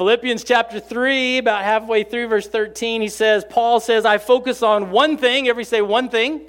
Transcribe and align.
Philippians 0.00 0.44
chapter 0.44 0.80
3, 0.80 1.36
about 1.36 1.62
halfway 1.62 2.04
through 2.04 2.28
verse 2.28 2.48
13, 2.48 3.02
he 3.02 3.08
says, 3.10 3.44
Paul 3.44 3.80
says, 3.80 4.06
I 4.06 4.16
focus 4.16 4.62
on 4.62 4.90
one 4.90 5.18
thing. 5.18 5.46
Every 5.46 5.62
say 5.62 5.82
one 5.82 6.08
thing. 6.08 6.48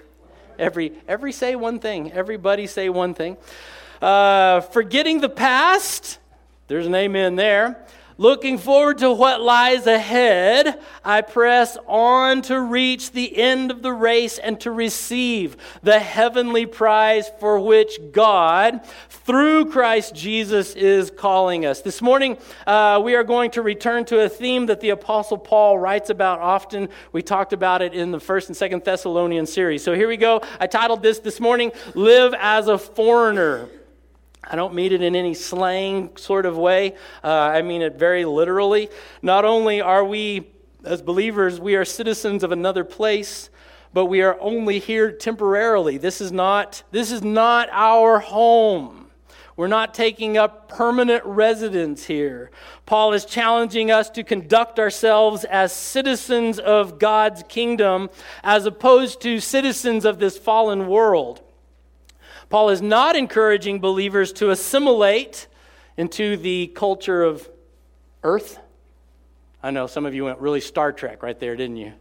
Every, 0.57 0.93
every 1.05 1.33
say 1.33 1.57
one 1.57 1.79
thing. 1.79 2.13
Everybody 2.13 2.65
say 2.65 2.87
one 2.87 3.13
thing. 3.13 3.35
Uh, 4.01 4.61
forgetting 4.61 5.19
the 5.19 5.27
past. 5.27 6.17
There's 6.69 6.85
an 6.85 6.95
amen 6.95 7.35
there. 7.35 7.85
Looking 8.17 8.57
forward 8.57 8.99
to 8.99 9.11
what 9.11 9.41
lies 9.41 9.87
ahead, 9.87 10.79
I 11.03 11.21
press 11.21 11.77
on 11.87 12.41
to 12.43 12.59
reach 12.59 13.11
the 13.11 13.37
end 13.37 13.71
of 13.71 13.81
the 13.81 13.93
race 13.93 14.37
and 14.37 14.59
to 14.61 14.71
receive 14.71 15.57
the 15.81 15.99
heavenly 15.99 16.65
prize 16.65 17.31
for 17.39 17.59
which 17.59 17.99
God, 18.11 18.81
through 19.09 19.71
Christ 19.71 20.13
Jesus, 20.13 20.75
is 20.75 21.09
calling 21.09 21.65
us. 21.65 21.81
This 21.81 22.01
morning, 22.01 22.37
uh, 22.67 23.01
we 23.03 23.15
are 23.15 23.23
going 23.23 23.51
to 23.51 23.61
return 23.61 24.05
to 24.05 24.21
a 24.21 24.29
theme 24.29 24.67
that 24.67 24.81
the 24.81 24.89
Apostle 24.89 25.37
Paul 25.37 25.79
writes 25.79 26.09
about 26.09 26.39
often. 26.39 26.89
We 27.11 27.21
talked 27.21 27.53
about 27.53 27.81
it 27.81 27.93
in 27.93 28.11
the 28.11 28.19
first 28.19 28.49
and 28.49 28.57
second 28.57 28.83
Thessalonian 28.83 29.45
series. 29.45 29.83
So 29.83 29.95
here 29.95 30.07
we 30.07 30.17
go. 30.17 30.41
I 30.59 30.67
titled 30.67 31.01
this 31.01 31.19
this 31.19 31.39
morning, 31.39 31.71
Live 31.95 32.33
as 32.37 32.67
a 32.67 32.77
Foreigner. 32.77 33.69
I 34.51 34.57
don't 34.57 34.73
mean 34.73 34.91
it 34.91 35.01
in 35.01 35.15
any 35.15 35.33
slang 35.33 36.17
sort 36.17 36.45
of 36.45 36.57
way. 36.57 36.95
Uh, 37.23 37.29
I 37.29 37.61
mean 37.61 37.81
it 37.81 37.95
very 37.95 38.25
literally. 38.25 38.89
Not 39.21 39.45
only 39.45 39.79
are 39.79 40.03
we, 40.03 40.49
as 40.83 41.01
believers, 41.01 41.57
we 41.57 41.75
are 41.75 41.85
citizens 41.85 42.43
of 42.43 42.51
another 42.51 42.83
place, 42.83 43.49
but 43.93 44.07
we 44.07 44.21
are 44.21 44.37
only 44.41 44.79
here 44.79 45.09
temporarily. 45.09 45.97
This 45.97 46.19
is 46.19 46.33
not, 46.33 46.83
this 46.91 47.13
is 47.13 47.23
not 47.23 47.69
our 47.71 48.19
home. 48.19 49.07
We're 49.55 49.69
not 49.69 49.93
taking 49.93 50.37
up 50.37 50.67
permanent 50.67 51.23
residence 51.23 52.03
here. 52.05 52.51
Paul 52.85 53.13
is 53.13 53.23
challenging 53.23 53.89
us 53.89 54.09
to 54.09 54.23
conduct 54.23 54.79
ourselves 54.79 55.45
as 55.45 55.71
citizens 55.71 56.59
of 56.59 56.99
God's 56.99 57.43
kingdom 57.47 58.09
as 58.43 58.65
opposed 58.65 59.21
to 59.21 59.39
citizens 59.39 60.03
of 60.03 60.19
this 60.19 60.37
fallen 60.37 60.87
world. 60.87 61.41
Paul 62.51 62.69
is 62.69 62.81
not 62.81 63.15
encouraging 63.15 63.79
believers 63.79 64.33
to 64.33 64.49
assimilate 64.49 65.47
into 65.95 66.35
the 66.35 66.67
culture 66.67 67.23
of 67.23 67.49
earth. 68.23 68.59
I 69.63 69.71
know 69.71 69.87
some 69.87 70.05
of 70.05 70.13
you 70.13 70.25
went 70.25 70.39
really 70.39 70.59
Star 70.59 70.91
Trek 70.91 71.23
right 71.23 71.39
there, 71.39 71.55
didn't 71.55 71.77
you? 71.77 71.93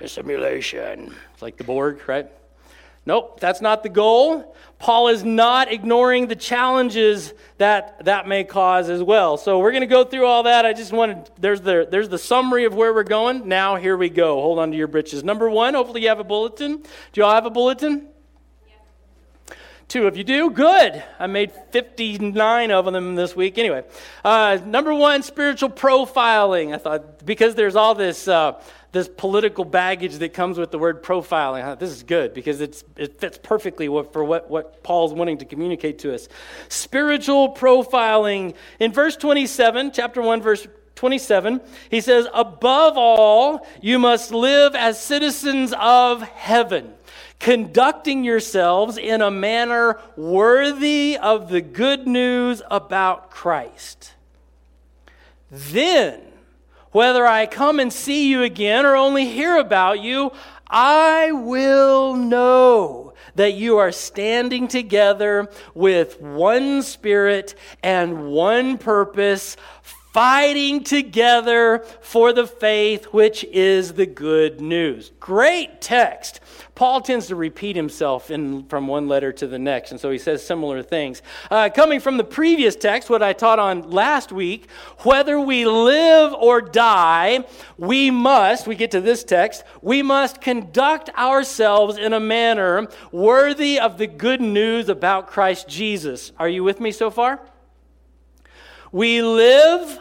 Assimilation. 0.00 1.14
It's 1.32 1.40
like 1.40 1.56
the 1.56 1.64
Borg, 1.64 2.06
right? 2.06 2.30
Nope, 3.06 3.40
that's 3.40 3.62
not 3.62 3.82
the 3.82 3.88
goal. 3.88 4.54
Paul 4.78 5.08
is 5.08 5.24
not 5.24 5.72
ignoring 5.72 6.26
the 6.26 6.36
challenges 6.36 7.32
that 7.56 8.04
that 8.04 8.28
may 8.28 8.44
cause 8.44 8.90
as 8.90 9.02
well. 9.02 9.38
So 9.38 9.60
we're 9.60 9.72
going 9.72 9.80
to 9.80 9.86
go 9.86 10.04
through 10.04 10.26
all 10.26 10.42
that. 10.42 10.66
I 10.66 10.74
just 10.74 10.92
wanted 10.92 11.30
there's 11.38 11.62
the 11.62 11.88
there's 11.90 12.10
the 12.10 12.18
summary 12.18 12.66
of 12.66 12.74
where 12.74 12.92
we're 12.92 13.02
going. 13.02 13.48
Now 13.48 13.76
here 13.76 13.96
we 13.96 14.10
go. 14.10 14.42
Hold 14.42 14.58
on 14.58 14.72
to 14.72 14.76
your 14.76 14.88
britches. 14.88 15.24
Number 15.24 15.48
1, 15.48 15.72
hopefully 15.72 16.02
you 16.02 16.08
have 16.08 16.20
a 16.20 16.24
bulletin. 16.24 16.76
Do 16.76 17.20
you 17.20 17.24
all 17.24 17.34
have 17.34 17.46
a 17.46 17.50
bulletin? 17.50 18.08
Two 19.88 20.06
of 20.06 20.16
you 20.16 20.24
do? 20.24 20.50
Good. 20.50 21.02
I 21.18 21.26
made 21.26 21.52
59 21.70 22.70
of 22.70 22.84
them 22.92 23.14
this 23.14 23.36
week. 23.36 23.58
Anyway, 23.58 23.84
uh, 24.24 24.58
number 24.64 24.94
one, 24.94 25.22
spiritual 25.22 25.70
profiling. 25.70 26.74
I 26.74 26.78
thought, 26.78 27.24
because 27.24 27.54
there's 27.54 27.76
all 27.76 27.94
this. 27.94 28.28
Uh, 28.28 28.60
this 28.92 29.08
political 29.08 29.64
baggage 29.64 30.16
that 30.16 30.34
comes 30.34 30.58
with 30.58 30.70
the 30.70 30.78
word 30.78 31.02
profiling. 31.02 31.62
Thought, 31.62 31.80
this 31.80 31.90
is 31.90 32.02
good 32.02 32.34
because 32.34 32.60
it's, 32.60 32.84
it 32.96 33.18
fits 33.18 33.38
perfectly 33.42 33.86
for 33.86 34.22
what, 34.22 34.50
what 34.50 34.82
Paul's 34.82 35.14
wanting 35.14 35.38
to 35.38 35.46
communicate 35.46 36.00
to 36.00 36.14
us. 36.14 36.28
Spiritual 36.68 37.54
profiling. 37.54 38.54
In 38.78 38.92
verse 38.92 39.16
27, 39.16 39.92
chapter 39.92 40.20
1, 40.20 40.42
verse 40.42 40.66
27, 40.94 41.62
he 41.90 42.02
says, 42.02 42.26
Above 42.34 42.98
all, 42.98 43.66
you 43.80 43.98
must 43.98 44.30
live 44.30 44.74
as 44.74 45.00
citizens 45.00 45.72
of 45.78 46.22
heaven 46.22 46.92
conducting 47.42 48.22
yourselves 48.22 48.96
in 48.96 49.20
a 49.20 49.30
manner 49.30 49.98
worthy 50.16 51.18
of 51.20 51.48
the 51.48 51.60
good 51.60 52.06
news 52.06 52.62
about 52.70 53.32
Christ. 53.32 54.14
Then, 55.50 56.20
whether 56.92 57.26
I 57.26 57.46
come 57.46 57.80
and 57.80 57.92
see 57.92 58.30
you 58.30 58.44
again 58.44 58.86
or 58.86 58.94
only 58.94 59.26
hear 59.26 59.56
about 59.56 60.00
you, 60.00 60.30
I 60.68 61.32
will 61.32 62.14
know 62.14 63.12
that 63.34 63.54
you 63.54 63.78
are 63.78 63.90
standing 63.90 64.68
together 64.68 65.50
with 65.74 66.20
one 66.20 66.80
spirit 66.82 67.56
and 67.82 68.30
one 68.30 68.78
purpose, 68.78 69.56
fighting 70.12 70.84
together 70.84 71.84
for 72.02 72.32
the 72.32 72.46
faith 72.46 73.06
which 73.06 73.44
is 73.44 73.94
the 73.94 74.04
good 74.04 74.60
news. 74.60 75.10
Great 75.18 75.80
text. 75.80 76.40
Paul 76.74 77.00
tends 77.00 77.26
to 77.28 77.36
repeat 77.36 77.76
himself 77.76 78.30
in, 78.30 78.64
from 78.64 78.86
one 78.86 79.06
letter 79.06 79.32
to 79.32 79.46
the 79.46 79.58
next, 79.58 79.90
and 79.90 80.00
so 80.00 80.10
he 80.10 80.18
says 80.18 80.44
similar 80.44 80.82
things. 80.82 81.22
Uh, 81.50 81.70
coming 81.74 82.00
from 82.00 82.16
the 82.16 82.24
previous 82.24 82.76
text, 82.76 83.08
what 83.08 83.22
I 83.22 83.32
taught 83.32 83.58
on 83.58 83.90
last 83.90 84.32
week, 84.32 84.68
whether 84.98 85.38
we 85.38 85.66
live 85.66 86.32
or 86.34 86.60
die, 86.60 87.44
we 87.78 88.10
must, 88.10 88.66
we 88.66 88.74
get 88.74 88.90
to 88.92 89.00
this 89.00 89.22
text, 89.22 89.64
we 89.80 90.02
must 90.02 90.40
conduct 90.40 91.10
ourselves 91.10 91.98
in 91.98 92.12
a 92.12 92.20
manner 92.20 92.88
worthy 93.12 93.78
of 93.78 93.98
the 93.98 94.06
good 94.06 94.40
news 94.40 94.88
about 94.88 95.26
Christ 95.26 95.68
Jesus. 95.68 96.32
Are 96.38 96.48
you 96.48 96.64
with 96.64 96.80
me 96.80 96.90
so 96.90 97.10
far? 97.10 97.40
We 98.92 99.22
live, 99.22 99.98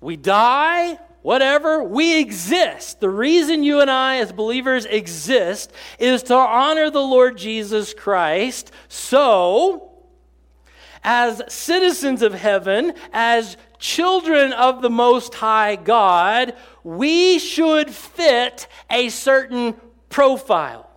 we 0.00 0.16
die, 0.16 0.98
whatever, 1.22 1.82
we 1.82 2.20
exist. 2.20 3.00
The 3.00 3.08
reason 3.08 3.62
you 3.62 3.80
and 3.80 3.90
I, 3.90 4.18
as 4.18 4.32
believers, 4.32 4.84
exist 4.84 5.72
is 5.98 6.22
to 6.24 6.34
honor 6.34 6.90
the 6.90 7.00
Lord 7.00 7.38
Jesus 7.38 7.94
Christ. 7.94 8.70
So, 8.88 9.90
as 11.02 11.42
citizens 11.48 12.20
of 12.20 12.34
heaven, 12.34 12.92
as 13.12 13.56
children 13.78 14.52
of 14.52 14.82
the 14.82 14.90
Most 14.90 15.34
High 15.34 15.76
God, 15.76 16.54
we 16.84 17.38
should 17.38 17.90
fit 17.90 18.68
a 18.90 19.08
certain 19.08 19.74
profile. 20.10 20.90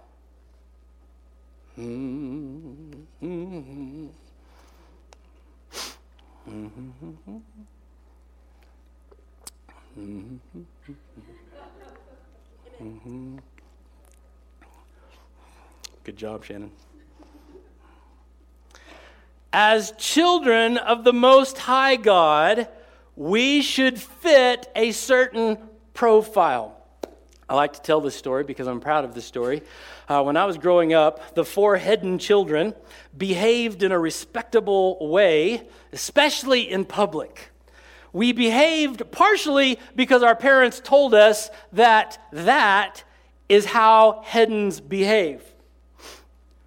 Mm-hmm. 1.80 3.75
Mm-hmm. 13.05 13.38
Good 16.03 16.17
job, 16.17 16.43
Shannon. 16.43 16.71
As 19.53 19.93
children 19.97 20.77
of 20.77 21.03
the 21.03 21.13
Most 21.13 21.59
High 21.59 21.97
God, 21.97 22.67
we 23.16 23.61
should 23.61 24.01
fit 24.01 24.71
a 24.75 24.91
certain 24.91 25.59
profile. 25.93 26.75
I 27.47 27.53
like 27.53 27.73
to 27.73 27.81
tell 27.81 28.01
this 28.01 28.16
story 28.16 28.43
because 28.43 28.66
I'm 28.66 28.79
proud 28.79 29.05
of 29.05 29.13
this 29.13 29.25
story. 29.25 29.61
Uh, 30.09 30.23
when 30.23 30.35
I 30.35 30.45
was 30.45 30.57
growing 30.57 30.95
up, 30.95 31.35
the 31.35 31.45
four 31.45 31.77
Hedden 31.77 32.17
children 32.17 32.73
behaved 33.16 33.83
in 33.83 33.91
a 33.91 33.99
respectable 33.99 35.09
way, 35.09 35.67
especially 35.93 36.72
in 36.72 36.85
public 36.85 37.51
we 38.16 38.31
behaved 38.31 39.12
partially 39.12 39.78
because 39.94 40.24
our 40.24 40.38
parents 40.38 40.80
told 40.80 41.14
us 41.14 41.50
that 41.74 42.18
that 42.31 43.03
is 43.50 43.66
how 43.66 44.24
Heddens 44.26 44.80
behave. 44.80 45.44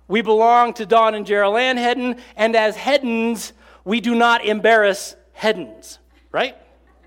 We 0.09 0.21
belong 0.21 0.75
to 0.75 0.85
Don 0.85 1.15
and 1.15 1.25
Gerald 1.25 1.57
Ann 1.57 1.79
Hedden, 1.79 2.17
and 2.37 2.55
as 2.55 2.77
Heddens, 2.77 3.53
we 3.83 4.03
do 4.03 4.15
not 4.15 4.45
embarrass 4.45 5.17
Heddens, 5.35 5.97
right? 6.33 6.55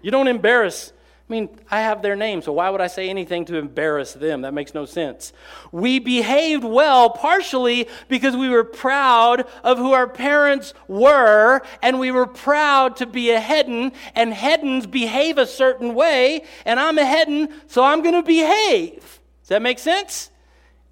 You 0.02 0.10
don't 0.10 0.28
embarrass 0.28 0.92
I 1.32 1.34
mean, 1.34 1.50
I 1.70 1.80
have 1.80 2.02
their 2.02 2.18
name, 2.18 2.42
so 2.42 2.52
why 2.52 2.70
would 2.70 2.82
I 2.82 2.88
say 2.88 3.10
anything 3.10 3.46
to 3.46 3.56
embarrass 3.56 4.12
them? 4.12 4.42
That 4.42 4.54
makes 4.54 4.74
no 4.74 4.84
sense. 4.84 5.32
We 5.72 5.98
behaved 5.98 6.66
well 6.66 7.10
partially 7.10 7.88
because 8.10 8.36
we 8.36 8.50
were 8.50 8.66
proud 8.66 9.48
of 9.64 9.78
who 9.78 9.94
our 9.94 10.10
parents 10.10 10.74
were, 10.90 11.62
and 11.82 12.02
we 12.02 12.12
were 12.12 12.28
proud 12.28 12.98
to 12.98 13.06
be 13.06 13.30
a 13.30 13.40
Hedden, 13.40 13.94
and 14.14 14.34
Heddens 14.34 14.92
behave 14.92 15.38
a 15.38 15.48
certain 15.48 15.96
way, 15.96 16.44
and 16.66 16.82
I'm 16.82 16.98
a 16.98 17.06
Hedden, 17.06 17.48
so 17.68 17.82
I'm 17.82 18.02
going 18.02 18.16
to 18.16 18.24
behave. 18.24 19.22
Does 19.40 19.48
that 19.48 19.62
make 19.62 19.80
sense? 19.80 20.32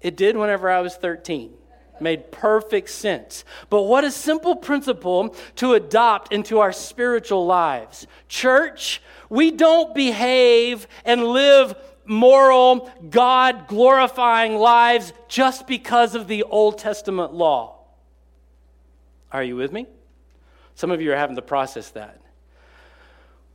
It 0.00 0.16
did 0.16 0.38
whenever 0.38 0.70
I 0.70 0.80
was 0.80 0.96
13 0.96 1.52
made 2.00 2.32
perfect 2.32 2.90
sense. 2.90 3.44
But 3.68 3.82
what 3.82 4.04
a 4.04 4.10
simple 4.10 4.56
principle 4.56 5.36
to 5.56 5.74
adopt 5.74 6.32
into 6.32 6.60
our 6.60 6.72
spiritual 6.72 7.46
lives. 7.46 8.06
Church, 8.28 9.02
we 9.30 9.50
don't 9.50 9.94
behave 9.94 10.86
and 11.06 11.24
live 11.24 11.74
moral, 12.04 12.90
God 13.08 13.68
glorifying 13.68 14.56
lives 14.56 15.12
just 15.28 15.66
because 15.66 16.14
of 16.14 16.26
the 16.26 16.42
Old 16.42 16.78
Testament 16.78 17.32
law. 17.32 17.78
Are 19.32 19.42
you 19.42 19.56
with 19.56 19.72
me? 19.72 19.86
Some 20.74 20.90
of 20.90 21.00
you 21.00 21.12
are 21.12 21.16
having 21.16 21.36
to 21.36 21.42
process 21.42 21.90
that. 21.90 22.20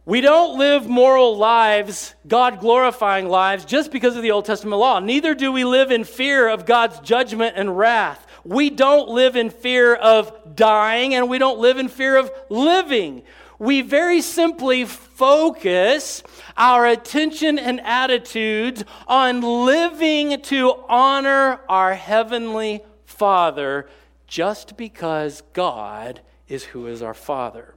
We 0.05 0.21
don't 0.21 0.59
live 0.59 0.87
moral 0.87 1.35
lives, 1.35 2.13
God 2.27 2.59
glorifying 2.59 3.27
lives, 3.27 3.65
just 3.65 3.91
because 3.91 4.15
of 4.15 4.21
the 4.21 4.31
Old 4.31 4.45
Testament 4.45 4.79
law. 4.79 4.99
Neither 4.99 5.33
do 5.33 5.51
we 5.51 5.65
live 5.65 5.91
in 5.91 6.03
fear 6.03 6.47
of 6.47 6.67
God's 6.67 6.99
judgment 6.99 7.55
and 7.57 7.75
wrath. 7.75 8.25
We 8.43 8.69
don't 8.69 9.09
live 9.09 9.35
in 9.35 9.49
fear 9.49 9.95
of 9.95 10.55
dying, 10.55 11.15
and 11.15 11.27
we 11.27 11.39
don't 11.39 11.57
live 11.57 11.79
in 11.79 11.87
fear 11.87 12.17
of 12.17 12.31
living. 12.49 13.23
We 13.57 13.81
very 13.81 14.21
simply 14.21 14.85
focus 14.85 16.23
our 16.57 16.85
attention 16.85 17.57
and 17.57 17.79
attitudes 17.81 18.83
on 19.07 19.41
living 19.41 20.41
to 20.43 20.83
honor 20.89 21.61
our 21.69 21.93
Heavenly 21.93 22.81
Father 23.05 23.87
just 24.27 24.75
because 24.75 25.41
God 25.53 26.21
is 26.47 26.65
who 26.65 26.87
is 26.87 27.01
our 27.01 27.13
Father. 27.13 27.73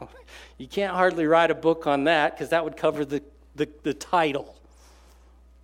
You 0.58 0.68
can't 0.68 0.92
hardly 0.92 1.26
write 1.26 1.50
a 1.50 1.54
book 1.54 1.86
on 1.86 2.04
that 2.04 2.34
because 2.34 2.50
that 2.50 2.64
would 2.64 2.76
cover 2.76 3.06
the, 3.06 3.22
the, 3.56 3.66
the, 3.82 3.94
title. 3.94 4.56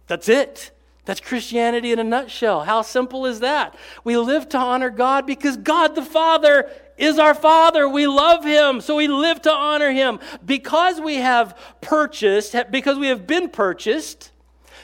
That's 0.06 0.26
it. 0.26 0.70
That's 1.06 1.20
Christianity 1.20 1.92
in 1.92 1.98
a 2.00 2.04
nutshell. 2.04 2.64
How 2.64 2.82
simple 2.82 3.26
is 3.26 3.40
that? 3.40 3.76
We 4.04 4.18
live 4.18 4.48
to 4.50 4.58
honor 4.58 4.90
God 4.90 5.24
because 5.24 5.56
God 5.56 5.94
the 5.94 6.02
Father 6.02 6.68
is 6.98 7.18
our 7.18 7.34
Father. 7.34 7.88
We 7.88 8.08
love 8.08 8.44
Him, 8.44 8.80
so 8.80 8.96
we 8.96 9.06
live 9.06 9.40
to 9.42 9.52
honor 9.52 9.92
Him. 9.92 10.18
Because 10.44 11.00
we 11.00 11.16
have 11.16 11.56
purchased, 11.80 12.56
because 12.70 12.98
we 12.98 13.06
have 13.06 13.26
been 13.26 13.48
purchased, 13.48 14.32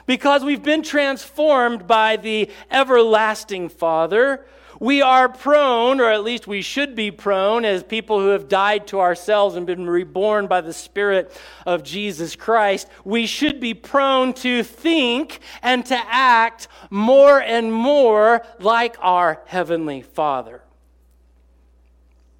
because 0.06 0.44
we've 0.44 0.62
been 0.62 0.82
transformed 0.82 1.88
by 1.88 2.16
the 2.16 2.48
everlasting 2.70 3.68
Father, 3.68 4.46
we 4.82 5.00
are 5.00 5.28
prone, 5.28 6.00
or 6.00 6.10
at 6.10 6.24
least 6.24 6.48
we 6.48 6.60
should 6.60 6.96
be 6.96 7.12
prone, 7.12 7.64
as 7.64 7.84
people 7.84 8.18
who 8.18 8.30
have 8.30 8.48
died 8.48 8.88
to 8.88 8.98
ourselves 8.98 9.54
and 9.54 9.64
been 9.64 9.88
reborn 9.88 10.48
by 10.48 10.60
the 10.60 10.72
Spirit 10.72 11.30
of 11.64 11.84
Jesus 11.84 12.34
Christ, 12.34 12.88
we 13.04 13.24
should 13.28 13.60
be 13.60 13.74
prone 13.74 14.32
to 14.32 14.64
think 14.64 15.38
and 15.62 15.86
to 15.86 15.96
act 15.96 16.66
more 16.90 17.40
and 17.40 17.72
more 17.72 18.44
like 18.58 18.96
our 18.98 19.40
Heavenly 19.46 20.02
Father. 20.02 20.62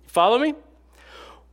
Follow 0.09 0.41
me? 0.41 0.55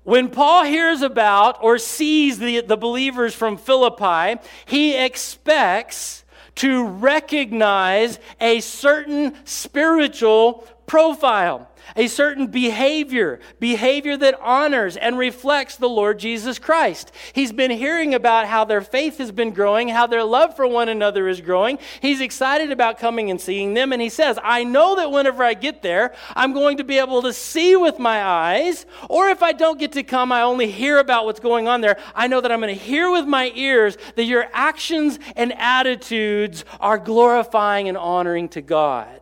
When 0.06 0.27
Paul 0.30 0.63
hears 0.63 1.03
about 1.03 1.63
or 1.63 1.77
sees 1.77 2.39
the, 2.39 2.62
the 2.62 2.77
believers 2.77 3.35
from 3.35 3.57
Philippi, 3.57 4.42
he 4.65 4.97
expects 4.97 6.25
to 6.59 6.85
recognize 6.85 8.19
a 8.42 8.59
certain 8.59 9.33
spiritual 9.45 10.68
profile 10.89 11.69
a 11.95 12.07
certain 12.07 12.47
behavior, 12.47 13.39
behavior 13.59 14.18
that 14.18 14.39
honors 14.41 14.97
and 14.97 15.18
reflects 15.18 15.75
the 15.75 15.89
Lord 15.89 16.19
Jesus 16.19 16.59
Christ. 16.59 17.12
He's 17.33 17.51
been 17.51 17.71
hearing 17.71 18.13
about 18.13 18.47
how 18.47 18.65
their 18.65 18.81
faith 18.81 19.18
has 19.18 19.31
been 19.31 19.51
growing, 19.51 19.89
how 19.89 20.07
their 20.07 20.24
love 20.24 20.56
for 20.56 20.68
one 20.68 20.89
another 20.89 21.27
is 21.27 21.41
growing. 21.41 21.80
He's 22.01 22.21
excited 22.21 22.71
about 22.71 23.00
coming 23.00 23.30
and 23.30 23.39
seeing 23.39 23.74
them, 23.74 23.94
and 23.94 24.01
he 24.01 24.09
says, 24.09 24.38
I 24.44 24.63
know 24.63 24.95
that 24.95 25.12
whenever 25.12 25.44
I 25.44 25.53
get 25.53 25.81
there, 25.81 26.13
I'm 26.36 26.53
going 26.53 26.77
to 26.77 26.83
be 26.83 26.97
able 26.97 27.21
to 27.24 27.33
see 27.33 27.75
with 27.75 28.00
my 28.00 28.24
eyes, 28.24 28.85
or 29.09 29.30
if 29.30 29.44
I 29.44 29.51
don't 29.51 29.80
get 29.80 29.94
to 29.94 30.03
come, 30.03 30.31
I 30.31 30.42
only 30.42 30.69
hear 30.71 31.00
about 31.00 31.25
what's 31.25 31.39
going 31.39 31.68
on 31.68 31.81
there. 31.81 31.97
I 32.15 32.27
know 32.27 32.42
that 32.42 32.51
I'm 32.51 32.62
going 32.62 32.75
to 32.75 32.83
hear 32.83 33.12
with 33.12 33.25
my 33.25 33.51
ears 33.56 33.97
that 34.15 34.25
your 34.25 34.47
actions 34.53 35.19
and 35.35 35.53
attitudes 35.53 36.65
are 36.80 36.97
glorifying 36.97 37.88
and 37.88 37.97
honoring 37.97 38.50
to 38.50 38.62
God 38.62 39.19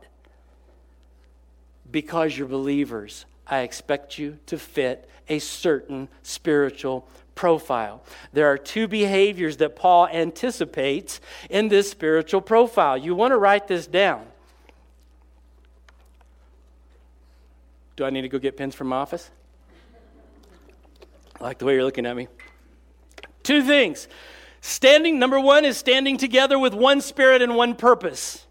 because 1.97 2.37
you're 2.37 2.47
believers, 2.47 3.25
I 3.47 3.61
expect 3.61 4.19
you 4.19 4.37
to 4.45 4.59
fit 4.59 5.09
a 5.27 5.39
certain 5.39 6.09
spiritual 6.21 7.07
profile. 7.33 8.03
There 8.33 8.45
are 8.45 8.55
two 8.55 8.87
behaviors 8.87 9.57
that 9.57 9.75
Paul 9.75 10.07
anticipates 10.07 11.19
in 11.49 11.69
this 11.69 11.89
spiritual 11.89 12.41
profile. 12.41 12.99
You 12.99 13.15
want 13.15 13.31
to 13.31 13.37
write 13.39 13.67
this 13.67 13.87
down. 13.87 14.27
Do 17.95 18.05
I 18.05 18.11
need 18.11 18.21
to 18.21 18.29
go 18.29 18.37
get 18.37 18.57
pens 18.57 18.75
from 18.75 18.89
my 18.89 18.97
office? 18.97 19.31
I 21.41 21.45
like 21.45 21.57
the 21.57 21.65
way 21.65 21.73
you're 21.73 21.83
looking 21.83 22.05
at 22.05 22.15
me. 22.15 22.27
Two 23.41 23.63
things. 23.63 24.07
Standing, 24.61 25.17
number 25.17 25.39
one 25.39 25.65
is 25.65 25.77
standing 25.77 26.17
together 26.17 26.59
with 26.59 26.75
one 26.75 27.01
spirit 27.01 27.41
and 27.41 27.55
one 27.55 27.73
purpose 27.73 28.46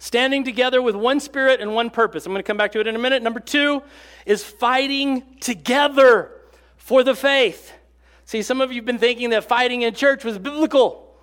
standing 0.00 0.42
together 0.42 0.82
with 0.82 0.96
one 0.96 1.20
spirit 1.20 1.60
and 1.60 1.74
one 1.74 1.90
purpose. 1.90 2.26
I'm 2.26 2.32
going 2.32 2.42
to 2.42 2.46
come 2.46 2.56
back 2.56 2.72
to 2.72 2.80
it 2.80 2.88
in 2.88 2.96
a 2.96 2.98
minute. 2.98 3.22
Number 3.22 3.38
two 3.38 3.82
is 4.26 4.42
fighting 4.42 5.22
together 5.40 6.32
for 6.76 7.04
the 7.04 7.14
faith. 7.14 7.72
See, 8.24 8.42
some 8.42 8.60
of 8.60 8.72
you 8.72 8.76
have 8.76 8.86
been 8.86 8.98
thinking 8.98 9.30
that 9.30 9.44
fighting 9.44 9.82
in 9.82 9.94
church 9.94 10.24
was 10.24 10.38
biblical, 10.38 11.14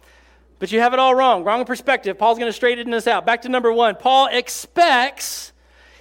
but 0.60 0.72
you 0.72 0.80
have 0.80 0.94
it 0.94 1.00
all 1.00 1.16
wrong. 1.16 1.44
Wrong 1.44 1.66
perspective. 1.66 2.20
Paul's 2.20 2.38
going 2.38 2.50
to 2.50 2.54
straighten 2.54 2.92
this 2.92 3.08
out. 3.08 3.26
Back 3.26 3.42
to 3.42 3.50
number 3.50 3.74
one. 3.74 3.96
Paul 3.96 4.28
expects. 4.32 5.52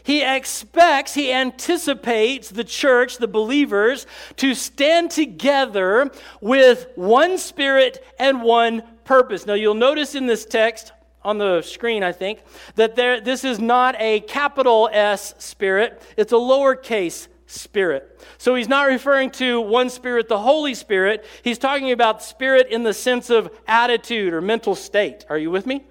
He 0.02 0.22
expects, 0.22 1.14
he 1.14 1.32
anticipates 1.32 2.50
the 2.50 2.62
church, 2.62 3.16
the 3.16 3.26
believers, 3.26 4.06
to 4.36 4.54
stand 4.54 5.10
together 5.10 6.12
with 6.40 6.86
one 6.94 7.38
spirit 7.38 8.04
and 8.16 8.42
one 8.42 8.84
purpose. 9.04 9.46
Now, 9.46 9.54
you'll 9.54 9.74
notice 9.74 10.14
in 10.14 10.26
this 10.26 10.44
text, 10.44 10.92
on 11.26 11.38
the 11.38 11.60
screen, 11.60 12.04
I 12.04 12.12
think, 12.12 12.42
that 12.76 12.94
there, 12.94 13.20
this 13.20 13.44
is 13.44 13.58
not 13.58 13.96
a 13.98 14.20
capital 14.20 14.88
S 14.92 15.34
spirit, 15.38 16.00
it's 16.16 16.32
a 16.32 16.36
lowercase 16.36 17.26
spirit. 17.46 18.20
So 18.38 18.54
he's 18.54 18.68
not 18.68 18.86
referring 18.86 19.30
to 19.32 19.60
one 19.60 19.90
spirit, 19.90 20.28
the 20.28 20.38
Holy 20.38 20.74
Spirit. 20.74 21.24
He's 21.42 21.58
talking 21.58 21.90
about 21.90 22.22
spirit 22.22 22.68
in 22.68 22.84
the 22.84 22.94
sense 22.94 23.28
of 23.28 23.50
attitude 23.66 24.32
or 24.32 24.40
mental 24.40 24.74
state. 24.74 25.26
Are 25.28 25.38
you 25.38 25.50
with 25.50 25.66
me? 25.66 25.84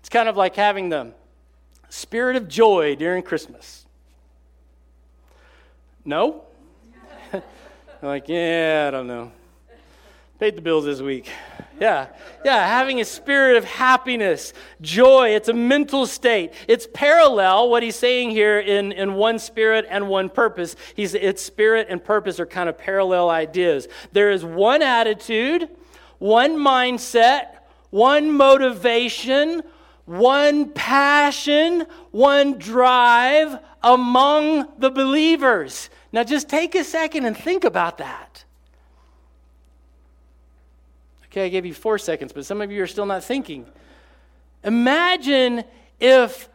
It's 0.00 0.08
kind 0.08 0.28
of 0.28 0.36
like 0.36 0.56
having 0.56 0.90
the 0.90 1.12
spirit 1.88 2.36
of 2.36 2.48
joy 2.48 2.94
during 2.94 3.22
Christmas. 3.22 3.86
No? 6.04 6.44
like, 8.02 8.28
yeah, 8.28 8.86
I 8.88 8.90
don't 8.90 9.06
know. 9.06 9.32
Paid 10.38 10.56
the 10.56 10.62
bills 10.62 10.84
this 10.84 11.00
week. 11.00 11.30
Yeah. 11.82 12.06
Yeah. 12.44 12.64
Having 12.64 13.00
a 13.00 13.04
spirit 13.04 13.56
of 13.56 13.64
happiness, 13.64 14.52
joy. 14.80 15.30
It's 15.30 15.48
a 15.48 15.52
mental 15.52 16.06
state. 16.06 16.52
It's 16.68 16.86
parallel, 16.94 17.70
what 17.70 17.82
he's 17.82 17.96
saying 17.96 18.30
here 18.30 18.60
in, 18.60 18.92
in 18.92 19.14
one 19.14 19.40
spirit 19.40 19.84
and 19.90 20.08
one 20.08 20.30
purpose. 20.30 20.76
He's, 20.94 21.14
it's 21.14 21.42
spirit 21.42 21.88
and 21.90 22.02
purpose 22.02 22.38
are 22.38 22.46
kind 22.46 22.68
of 22.68 22.78
parallel 22.78 23.30
ideas. 23.30 23.88
There 24.12 24.30
is 24.30 24.44
one 24.44 24.80
attitude, 24.80 25.70
one 26.20 26.56
mindset, 26.56 27.48
one 27.90 28.30
motivation, 28.30 29.64
one 30.04 30.70
passion, 30.70 31.86
one 32.12 32.58
drive 32.58 33.58
among 33.82 34.68
the 34.78 34.90
believers. 34.90 35.90
Now, 36.12 36.22
just 36.22 36.48
take 36.48 36.76
a 36.76 36.84
second 36.84 37.26
and 37.26 37.36
think 37.36 37.64
about 37.64 37.98
that. 37.98 38.44
Okay, 41.32 41.46
I 41.46 41.48
gave 41.48 41.64
you 41.64 41.72
four 41.72 41.96
seconds, 41.96 42.30
but 42.34 42.44
some 42.44 42.60
of 42.60 42.70
you 42.70 42.82
are 42.82 42.86
still 42.86 43.06
not 43.06 43.24
thinking. 43.24 43.64
Imagine 44.64 45.64
if 45.98 46.46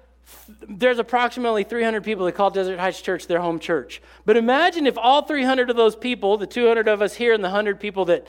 there's 0.69 0.99
approximately 0.99 1.63
300 1.63 2.03
people 2.03 2.27
that 2.27 2.33
call 2.33 2.51
Desert 2.51 2.77
Heights 2.77 3.01
Church 3.01 3.25
their 3.25 3.39
home 3.39 3.57
church. 3.57 4.03
But 4.23 4.37
imagine 4.37 4.85
if 4.85 4.95
all 4.95 5.23
300 5.23 5.71
of 5.71 5.77
those 5.77 5.95
people, 5.95 6.37
the 6.37 6.45
200 6.45 6.87
of 6.87 7.01
us 7.01 7.15
here 7.15 7.33
and 7.33 7.43
the 7.43 7.47
100 7.47 7.79
people 7.79 8.05
that 8.05 8.27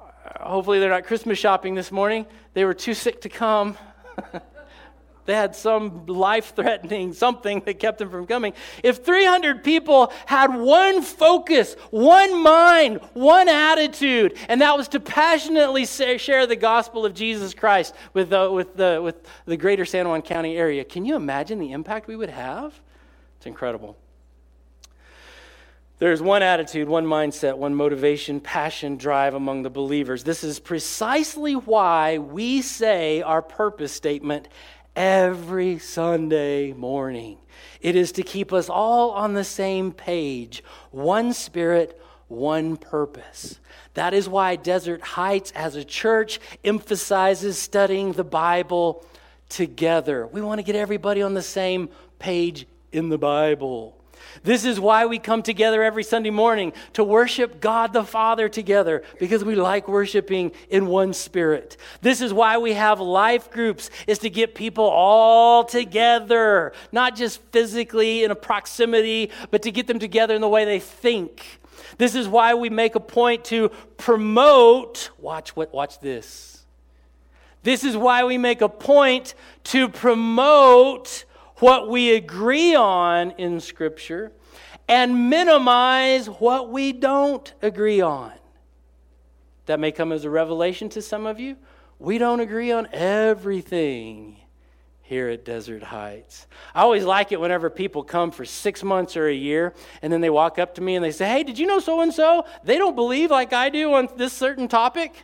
uh, 0.00 0.48
hopefully 0.48 0.78
they're 0.78 0.90
not 0.90 1.06
Christmas 1.06 1.40
shopping 1.40 1.74
this 1.74 1.90
morning, 1.90 2.24
they 2.52 2.64
were 2.64 2.74
too 2.74 2.94
sick 2.94 3.20
to 3.22 3.28
come. 3.28 3.76
They 5.26 5.34
had 5.34 5.56
some 5.56 6.06
life 6.06 6.54
threatening 6.54 7.12
something 7.14 7.60
that 7.60 7.78
kept 7.78 7.98
them 7.98 8.10
from 8.10 8.26
coming. 8.26 8.52
If 8.82 9.04
300 9.04 9.64
people 9.64 10.12
had 10.26 10.54
one 10.54 11.02
focus, 11.02 11.74
one 11.90 12.42
mind, 12.42 13.00
one 13.14 13.48
attitude, 13.48 14.36
and 14.48 14.60
that 14.60 14.76
was 14.76 14.88
to 14.88 15.00
passionately 15.00 15.86
share 15.86 16.46
the 16.46 16.56
gospel 16.56 17.06
of 17.06 17.14
Jesus 17.14 17.54
Christ 17.54 17.94
with 18.12 18.30
the, 18.30 18.50
with 18.50 18.76
the, 18.76 19.00
with 19.02 19.26
the 19.46 19.56
greater 19.56 19.84
San 19.84 20.08
Juan 20.08 20.22
County 20.22 20.56
area, 20.56 20.84
can 20.84 21.04
you 21.04 21.16
imagine 21.16 21.58
the 21.58 21.72
impact 21.72 22.06
we 22.06 22.16
would 22.16 22.30
have? 22.30 22.78
It's 23.38 23.46
incredible. 23.46 23.96
There's 26.00 26.20
one 26.20 26.42
attitude, 26.42 26.88
one 26.88 27.06
mindset, 27.06 27.56
one 27.56 27.74
motivation, 27.74 28.40
passion, 28.40 28.96
drive 28.96 29.34
among 29.34 29.62
the 29.62 29.70
believers. 29.70 30.24
This 30.24 30.42
is 30.42 30.58
precisely 30.58 31.54
why 31.54 32.18
we 32.18 32.62
say 32.62 33.22
our 33.22 33.40
purpose 33.40 33.92
statement 33.92 34.48
every 34.96 35.78
Sunday 35.78 36.72
morning. 36.72 37.38
It 37.80 37.96
is 37.96 38.12
to 38.12 38.22
keep 38.22 38.52
us 38.52 38.68
all 38.68 39.10
on 39.10 39.34
the 39.34 39.44
same 39.44 39.92
page 39.92 40.62
one 40.90 41.32
spirit, 41.32 42.00
one 42.28 42.76
purpose. 42.76 43.58
That 43.94 44.14
is 44.14 44.28
why 44.28 44.56
Desert 44.56 45.02
Heights 45.02 45.52
as 45.52 45.76
a 45.76 45.84
church 45.84 46.40
emphasizes 46.64 47.58
studying 47.58 48.12
the 48.12 48.24
Bible 48.24 49.04
together. 49.48 50.26
We 50.26 50.42
want 50.42 50.58
to 50.58 50.62
get 50.64 50.76
everybody 50.76 51.22
on 51.22 51.34
the 51.34 51.42
same 51.42 51.88
page 52.18 52.66
in 52.92 53.08
the 53.08 53.18
Bible. 53.18 53.96
This 54.42 54.64
is 54.64 54.78
why 54.78 55.06
we 55.06 55.18
come 55.18 55.42
together 55.42 55.82
every 55.82 56.02
Sunday 56.02 56.30
morning 56.30 56.72
to 56.94 57.04
worship 57.04 57.60
God 57.60 57.92
the 57.92 58.04
Father 58.04 58.48
together 58.48 59.02
because 59.18 59.44
we 59.44 59.54
like 59.54 59.88
worshiping 59.88 60.52
in 60.68 60.86
one 60.86 61.12
spirit. 61.12 61.76
This 62.00 62.20
is 62.20 62.32
why 62.32 62.58
we 62.58 62.72
have 62.74 63.00
life 63.00 63.50
groups 63.50 63.90
is 64.06 64.18
to 64.20 64.30
get 64.30 64.54
people 64.54 64.84
all 64.84 65.64
together, 65.64 66.72
not 66.92 67.16
just 67.16 67.40
physically 67.52 68.24
in 68.24 68.30
a 68.30 68.36
proximity, 68.36 69.30
but 69.50 69.62
to 69.62 69.70
get 69.70 69.86
them 69.86 69.98
together 69.98 70.34
in 70.34 70.40
the 70.40 70.48
way 70.48 70.64
they 70.64 70.80
think. 70.80 71.60
This 71.98 72.14
is 72.14 72.28
why 72.28 72.54
we 72.54 72.70
make 72.70 72.94
a 72.94 73.00
point 73.00 73.44
to 73.46 73.70
promote 73.96 75.10
watch 75.18 75.54
what 75.56 75.72
watch 75.72 76.00
this. 76.00 76.64
This 77.62 77.82
is 77.82 77.96
why 77.96 78.24
we 78.24 78.36
make 78.36 78.60
a 78.60 78.68
point 78.68 79.34
to 79.64 79.88
promote 79.88 81.24
what 81.56 81.88
we 81.88 82.14
agree 82.14 82.74
on 82.74 83.32
in 83.32 83.60
Scripture 83.60 84.32
and 84.88 85.30
minimize 85.30 86.26
what 86.26 86.70
we 86.70 86.92
don't 86.92 87.52
agree 87.62 88.00
on. 88.00 88.32
That 89.66 89.80
may 89.80 89.92
come 89.92 90.12
as 90.12 90.24
a 90.24 90.30
revelation 90.30 90.88
to 90.90 91.02
some 91.02 91.26
of 91.26 91.40
you. 91.40 91.56
We 91.98 92.18
don't 92.18 92.40
agree 92.40 92.70
on 92.70 92.88
everything 92.92 94.36
here 95.02 95.28
at 95.28 95.44
Desert 95.44 95.82
Heights. 95.82 96.46
I 96.74 96.82
always 96.82 97.04
like 97.04 97.30
it 97.30 97.40
whenever 97.40 97.70
people 97.70 98.02
come 98.02 98.30
for 98.30 98.44
six 98.44 98.82
months 98.82 99.16
or 99.16 99.28
a 99.28 99.34
year 99.34 99.74
and 100.02 100.12
then 100.12 100.20
they 100.20 100.30
walk 100.30 100.58
up 100.58 100.74
to 100.74 100.80
me 100.80 100.96
and 100.96 101.04
they 101.04 101.12
say, 101.12 101.28
Hey, 101.28 101.44
did 101.44 101.58
you 101.58 101.66
know 101.66 101.78
so 101.78 102.00
and 102.00 102.12
so? 102.12 102.46
They 102.64 102.78
don't 102.78 102.96
believe 102.96 103.30
like 103.30 103.52
I 103.52 103.68
do 103.68 103.94
on 103.94 104.08
this 104.16 104.32
certain 104.32 104.66
topic. 104.68 105.14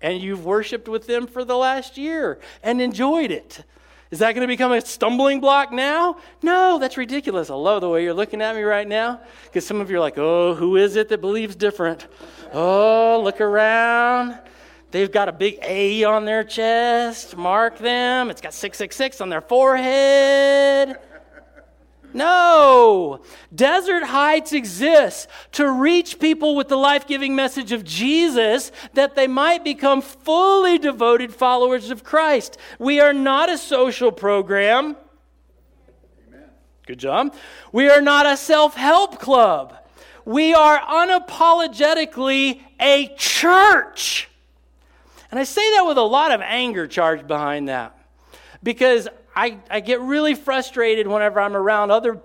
And 0.00 0.20
you've 0.20 0.44
worshiped 0.44 0.88
with 0.88 1.08
them 1.08 1.26
for 1.26 1.44
the 1.44 1.56
last 1.56 1.98
year 1.98 2.38
and 2.62 2.80
enjoyed 2.80 3.32
it. 3.32 3.64
Is 4.10 4.20
that 4.20 4.32
going 4.34 4.42
to 4.42 4.48
become 4.48 4.72
a 4.72 4.80
stumbling 4.80 5.40
block 5.40 5.70
now? 5.70 6.16
No, 6.42 6.78
that's 6.78 6.96
ridiculous. 6.96 7.50
I 7.50 7.54
love 7.54 7.82
the 7.82 7.90
way 7.90 8.02
you're 8.04 8.14
looking 8.14 8.40
at 8.40 8.56
me 8.56 8.62
right 8.62 8.88
now 8.88 9.20
because 9.44 9.66
some 9.66 9.80
of 9.80 9.90
you 9.90 9.96
are 9.96 10.00
like, 10.00 10.16
oh, 10.16 10.54
who 10.54 10.76
is 10.76 10.96
it 10.96 11.10
that 11.10 11.20
believes 11.20 11.54
different? 11.54 12.06
Oh, 12.52 13.20
look 13.22 13.40
around. 13.40 14.38
They've 14.90 15.12
got 15.12 15.28
a 15.28 15.32
big 15.32 15.58
A 15.62 16.04
on 16.04 16.24
their 16.24 16.42
chest. 16.42 17.36
Mark 17.36 17.76
them. 17.78 18.30
It's 18.30 18.40
got 18.40 18.54
666 18.54 19.20
on 19.20 19.28
their 19.28 19.42
forehead. 19.42 20.96
No. 22.14 23.20
Desert 23.54 24.04
Heights 24.04 24.52
exists 24.52 25.26
to 25.52 25.70
reach 25.70 26.18
people 26.18 26.56
with 26.56 26.68
the 26.68 26.76
life 26.76 27.06
giving 27.06 27.34
message 27.34 27.72
of 27.72 27.84
Jesus 27.84 28.72
that 28.94 29.14
they 29.14 29.26
might 29.26 29.64
become 29.64 30.00
fully 30.00 30.78
devoted 30.78 31.34
followers 31.34 31.90
of 31.90 32.04
Christ. 32.04 32.58
We 32.78 33.00
are 33.00 33.12
not 33.12 33.50
a 33.50 33.58
social 33.58 34.10
program. 34.10 34.96
Amen. 36.28 36.48
Good 36.86 36.98
job. 36.98 37.34
We 37.72 37.88
are 37.88 38.00
not 38.00 38.26
a 38.26 38.36
self 38.36 38.74
help 38.74 39.20
club. 39.20 39.76
We 40.24 40.54
are 40.54 40.78
unapologetically 40.80 42.60
a 42.80 43.14
church. 43.16 44.28
And 45.30 45.38
I 45.38 45.44
say 45.44 45.70
that 45.74 45.82
with 45.86 45.98
a 45.98 46.02
lot 46.02 46.32
of 46.32 46.40
anger 46.40 46.86
charged 46.86 47.26
behind 47.26 47.68
that 47.68 47.94
because 48.62 49.08
I, 49.38 49.58
I 49.70 49.78
get 49.78 50.00
really 50.00 50.34
frustrated 50.34 51.06
whenever 51.06 51.38
I'm 51.38 51.54
around 51.54 51.92
other 51.92 52.18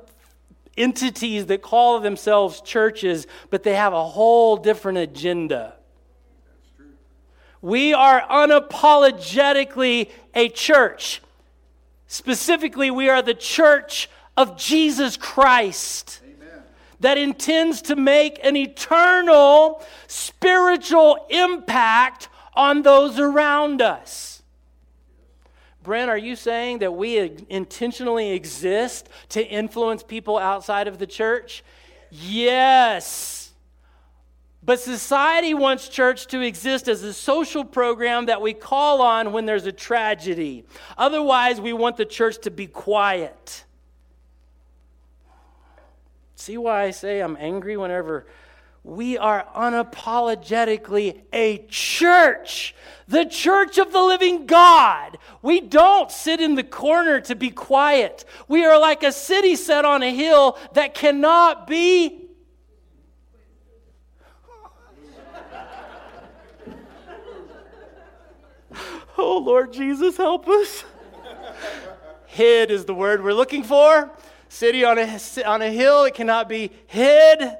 entities 0.76 1.46
that 1.46 1.62
call 1.62 2.00
themselves 2.00 2.60
churches, 2.62 3.28
but 3.52 3.62
they 3.62 3.76
have 3.76 3.94
a 3.94 4.04
whole 4.04 4.58
different 4.58 4.98
agenda. 4.98 5.76
We 7.62 7.94
are 7.94 8.20
unapologetically 8.20 10.10
a 10.34 10.50
church. 10.50 11.22
Specifically, 12.08 12.90
we 12.90 13.10
are 13.10 13.22
the 13.22 13.36
church 13.36 14.10
of 14.36 14.58
Jesus 14.58 15.16
Christ 15.16 16.20
Amen. 16.26 16.64
that 17.02 17.20
intends 17.20 17.84
to 17.84 17.96
make 17.96 18.44
an 18.44 18.56
eternal 18.56 19.86
spiritual 20.08 21.28
impact 21.30 22.28
on 22.56 22.82
those 22.82 23.20
around 23.20 23.84
us. 23.84 24.33
Brent, 25.84 26.10
are 26.10 26.18
you 26.18 26.38
saying 26.38 26.80
that 26.80 26.94
we 26.94 27.18
intentionally 27.50 28.32
exist 28.32 29.10
to 29.30 29.46
influence 29.46 30.02
people 30.02 30.38
outside 30.38 30.88
of 30.88 30.98
the 30.98 31.06
church? 31.06 31.64
Yes. 32.10 33.52
But 34.66 34.80
society 34.80 35.54
wants 35.54 35.90
church 35.90 36.28
to 36.28 36.40
exist 36.40 36.88
as 36.88 37.04
a 37.04 37.14
social 37.14 37.66
program 37.66 38.28
that 38.28 38.42
we 38.42 38.54
call 38.54 39.02
on 39.02 39.34
when 39.34 39.46
there's 39.46 39.66
a 39.66 39.74
tragedy. 39.74 40.64
Otherwise, 40.98 41.60
we 41.60 41.74
want 41.74 41.98
the 41.98 42.06
church 42.06 42.38
to 42.44 42.52
be 42.52 42.68
quiet. 42.68 43.66
See 46.36 46.58
why 46.58 46.84
I 46.84 46.92
say 46.92 47.20
I'm 47.20 47.36
angry 47.38 47.76
whenever 47.76 48.26
we 48.84 49.18
are 49.18 49.48
unapologetically 49.56 51.22
a 51.32 51.66
church, 51.70 52.76
the 53.08 53.24
church 53.24 53.78
of 53.78 53.94
the 53.94 54.02
living 54.02 54.46
God. 54.46 55.18
We 55.42 55.62
don't 55.62 56.12
sit 56.12 56.42
in 56.42 56.56
the 56.56 56.66
corner 56.66 57.22
to 57.22 57.36
be 57.36 57.50
quiet. 57.50 58.26
We 58.50 58.66
are 58.66 58.78
like 58.78 59.04
a 59.04 59.14
city 59.14 59.56
set 59.56 59.86
on 59.86 60.04
a 60.04 60.14
hill 60.14 60.58
that 60.74 60.94
cannot 60.94 61.66
be. 61.68 62.20
Oh, 69.16 69.38
Lord 69.38 69.72
Jesus, 69.72 70.18
help 70.18 70.48
us. 70.48 70.84
hid 72.26 72.72
is 72.72 72.86
the 72.86 72.96
word 72.96 73.24
we're 73.24 73.32
looking 73.32 73.64
for. 73.64 74.12
City 74.50 74.84
on 74.84 74.98
a, 74.98 75.20
on 75.46 75.62
a 75.62 75.70
hill, 75.70 76.04
it 76.04 76.16
cannot 76.16 76.50
be 76.50 76.72
hid. 76.88 77.56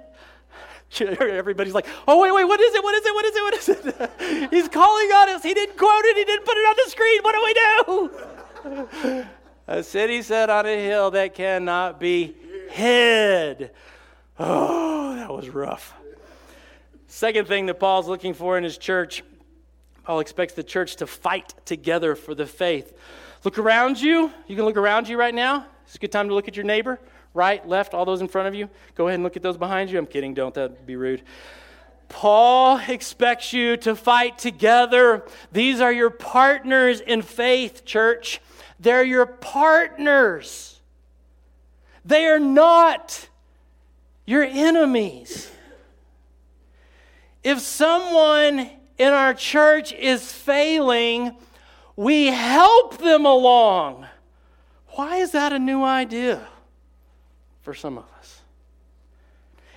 Everybody's 1.02 1.74
like, 1.74 1.88
oh, 2.08 2.22
wait, 2.22 2.34
wait, 2.34 2.46
what 2.46 2.60
is 2.60 2.74
it? 2.76 2.84
What 2.84 2.96
is 2.96 3.06
it? 3.06 3.14
What 3.14 3.26
is 3.26 3.36
it? 3.36 3.44
What 3.44 3.54
is 3.56 3.70
it? 3.70 4.50
He's 4.52 4.68
calling 4.68 5.08
on 5.08 5.30
us. 5.30 5.44
He 5.44 5.54
didn't 5.54 5.78
quote 5.78 6.06
it. 6.06 6.18
He 6.18 6.24
didn't 6.24 6.46
put 6.46 6.58
it 6.58 6.62
on 6.62 6.76
the 6.84 6.90
screen. 6.90 7.22
What 7.22 7.36
do 7.36 7.42
we 7.44 9.16
do? 9.16 9.26
a 9.68 9.84
city 9.84 10.22
set 10.22 10.50
on 10.50 10.66
a 10.66 10.84
hill 10.84 11.12
that 11.12 11.34
cannot 11.34 12.00
be 12.00 12.36
hid. 12.70 13.72
Oh, 14.40 15.16
that 15.16 15.34
was 15.34 15.50
rough. 15.50 15.94
Second 17.08 17.48
thing 17.48 17.68
that 17.68 17.80
Paul's 17.80 18.08
looking 18.08 18.34
for 18.34 18.58
in 18.58 18.64
his 18.64 18.78
church, 18.78 19.24
Paul 20.04 20.20
expects 20.20 20.54
the 20.54 20.64
church 20.64 20.98
to 20.98 21.08
fight 21.08 21.54
together 21.66 22.16
for 22.16 22.36
the 22.36 22.46
faith. 22.46 22.94
Look 23.44 23.58
around 23.58 24.02
you. 24.02 24.32
You 24.48 24.56
can 24.56 24.66
look 24.66 24.78
around 24.78 25.08
you 25.08 25.18
right 25.18 25.34
now. 25.34 25.66
It's 25.86 25.96
a 25.96 26.00
good 26.00 26.12
time 26.12 26.30
to 26.30 26.34
look 26.34 26.48
at 26.48 26.56
your 26.56 26.66
neighbor 26.66 27.00
right, 27.34 27.68
left, 27.68 27.94
all 27.94 28.06
those 28.06 28.22
in 28.22 28.28
front 28.28 28.48
of 28.48 28.56
you. 28.56 28.70
Go 28.96 29.08
ahead 29.08 29.16
and 29.16 29.24
look 29.24 29.36
at 29.36 29.44
those 29.44 29.58
behind 29.58 29.90
you. 29.90 29.98
I'm 29.98 30.06
kidding, 30.06 30.34
don't 30.34 30.54
that 30.56 30.86
be 30.86 30.96
rude. 30.96 31.24
Paul 32.10 32.80
expects 32.88 33.54
you 33.54 33.76
to 33.78 33.96
fight 33.96 34.38
together. 34.38 35.26
These 35.52 35.82
are 35.82 35.92
your 35.92 36.12
partners 36.12 37.02
in 37.02 37.22
faith, 37.24 37.86
church. 37.86 38.40
They're 38.80 39.04
your 39.04 39.26
partners. 39.26 40.80
They 42.06 42.26
are 42.26 42.40
not 42.40 43.30
your 44.26 44.44
enemies. 44.44 45.50
If 47.44 47.60
someone 47.60 48.70
in 48.98 49.12
our 49.12 49.34
church 49.34 49.92
is 49.92 50.32
failing, 50.32 51.36
we 51.96 52.28
help 52.28 53.00
them 53.00 53.26
along. 53.26 54.06
Why 54.90 55.18
is 55.18 55.32
that 55.32 55.52
a 55.52 55.60
new 55.60 55.84
idea? 55.84 56.48
For 57.64 57.74
some 57.74 57.98
of 57.98 58.06
us. 58.20 58.42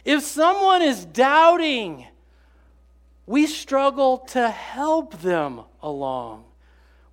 If 0.05 0.23
someone 0.23 0.83
is 0.83 1.05
doubting, 1.05 2.07
we 3.27 3.47
struggle 3.47 4.19
to 4.19 4.49
help 4.49 5.21
them 5.21 5.63
along. 5.83 6.45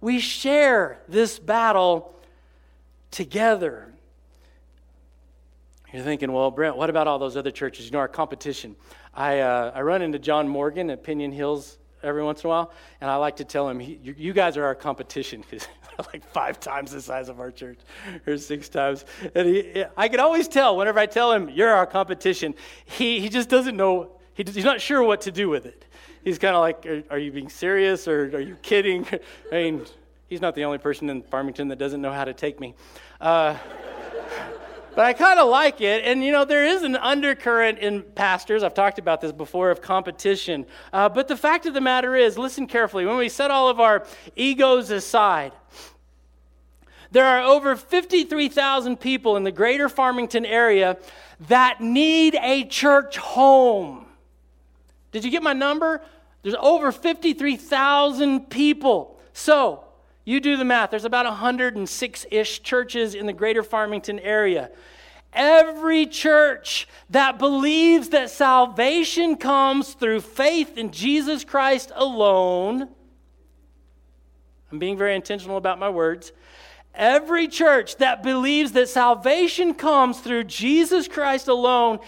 We 0.02 0.20
share 0.20 1.00
this 1.08 1.40
battle 1.40 2.14
together. 3.10 3.94
You're 5.92 6.04
thinking, 6.04 6.32
well, 6.32 6.52
Brent, 6.52 6.76
what 6.76 6.90
about 6.90 7.08
all 7.08 7.20
those 7.20 7.38
other 7.38 7.52
churches? 7.52 7.86
You 7.86 7.92
know, 7.92 8.00
our 8.00 8.08
competition. 8.08 8.76
I, 9.14 9.40
uh, 9.40 9.72
I 9.76 9.82
run 9.82 10.02
into 10.02 10.20
John 10.20 10.48
Morgan 10.48 10.90
at 10.90 11.04
Piñon 11.04 11.32
Hills 11.32 11.78
every 12.02 12.24
once 12.24 12.44
in 12.44 12.48
a 12.48 12.50
while, 12.50 12.74
and 13.00 13.10
I 13.10 13.16
like 13.16 13.38
to 13.38 13.44
tell 13.44 13.70
him, 13.70 13.80
you, 13.80 14.16
you 14.18 14.34
guys 14.34 14.58
are 14.58 14.66
our 14.66 14.76
competition 14.76 15.44
because 15.50 15.68
like 16.14 16.26
five 16.26 16.60
times 16.60 16.92
the 16.92 17.02
size 17.02 17.30
of 17.30 17.40
our 17.40 17.52
church, 17.52 17.80
or 18.28 18.38
six 18.38 18.70
times. 18.70 19.06
And 19.36 19.48
he, 19.48 19.86
I 19.98 20.08
can 20.08 20.20
always 20.20 20.48
tell 20.48 20.78
whenever 20.78 21.00
I 21.00 21.06
tell 21.06 21.32
him, 21.32 21.50
You're 21.50 21.70
our 21.70 21.86
competition, 21.86 22.56
he, 22.86 23.20
he 23.20 23.30
just 23.30 23.50
doesn't 23.50 23.76
know, 23.76 24.12
he, 24.34 24.44
he's 24.44 24.66
not 24.66 24.82
sure 24.82 25.04
what 25.04 25.22
to 25.22 25.32
do 25.32 25.50
with 25.50 25.66
it. 25.66 25.86
He's 26.24 26.40
kind 26.40 26.56
of 26.56 26.62
like, 26.62 26.86
are, 26.86 27.04
are, 27.12 27.20
you 27.20 27.32
being 27.32 27.50
serious 27.50 28.08
or 28.08 28.36
are 28.36 28.40
you 28.40 28.56
kidding? 28.62 29.06
I 29.52 29.56
mean, 29.56 29.86
he's 30.28 30.42
not 30.42 30.56
the 30.56 30.64
only 30.64 30.78
person 30.78 31.10
in 31.10 31.22
Farmington 31.22 31.68
that 31.68 31.78
doesn't 31.78 32.02
know 32.02 32.14
how 32.14 32.24
to 32.24 32.34
take 32.34 32.60
me. 32.60 32.76
Uh, 33.20 33.58
but 34.96 35.06
I 35.06 35.14
kind 35.14 35.40
of 35.40 35.50
like 35.50 35.82
it. 35.82 36.04
And 36.06 36.24
you 36.24 36.32
know, 36.32 36.46
there 36.46 36.66
is 36.66 36.84
an 36.84 36.96
undercurrent 36.96 37.80
in 37.80 38.04
pastors. 38.04 38.64
I've 38.64 38.74
talked 38.74 39.00
about 39.00 39.22
this 39.22 39.32
before 39.32 39.72
of 39.72 39.82
competition. 39.82 40.66
Uh, 40.92 41.10
but 41.10 41.28
the 41.28 41.38
fact 41.38 41.66
of 41.66 41.74
the 41.74 41.82
matter 41.82 42.16
is, 42.16 42.38
listen 42.38 42.68
carefully, 42.68 43.06
when 43.06 43.18
we 43.18 43.30
set 43.30 43.52
all 43.52 43.70
of 43.70 43.80
our 43.80 44.06
egos 44.36 44.92
aside, 44.92 45.52
There 47.12 47.26
are 47.26 47.44
over 47.44 47.76
53,000 47.76 49.00
people 49.00 49.38
in 49.38 49.44
the 49.44 49.52
greater 49.52 49.88
Farmington 49.88 50.48
area 50.48 50.98
that 51.48 51.80
need 51.80 52.36
a 52.42 52.64
church 52.66 53.18
home. 53.18 54.08
Did 55.12 55.24
you 55.24 55.30
get 55.30 55.44
my 55.44 55.54
number? 55.54 56.02
There's 56.42 56.56
over 56.60 56.92
53,000 56.92 58.50
people. 58.50 59.20
So, 59.32 59.84
you 60.26 60.40
do 60.40 60.58
the 60.58 60.66
math. 60.66 60.92
There's 60.92 61.06
about 61.06 61.26
106 61.26 62.26
ish 62.32 62.62
churches 62.64 63.16
in 63.16 63.26
the 63.26 63.34
greater 63.34 63.64
Farmington 63.64 64.20
area. 64.20 64.72
Every 65.34 66.06
church 66.06 66.88
that 67.10 67.40
believes 67.40 68.10
that 68.10 68.30
salvation 68.30 69.36
comes 69.36 69.94
through 69.94 70.22
faith 70.22 70.78
in 70.78 70.92
Jesus 70.92 71.44
Christ 71.44 71.92
alone, 71.96 72.88
I'm 74.72 74.80
being 74.80 74.98
very 74.98 75.16
intentional 75.16 75.58
about 75.58 75.80
my 75.80 75.90
words. 75.90 76.32
Every 76.94 77.48
church 77.48 77.98
that 77.98 78.22
believes 78.22 78.74
that 78.74 78.90
salvation 78.90 79.74
comes 79.74 80.20
through 80.20 80.44
Jesus 80.44 81.08
Christ 81.08 81.48
alone, 81.48 82.00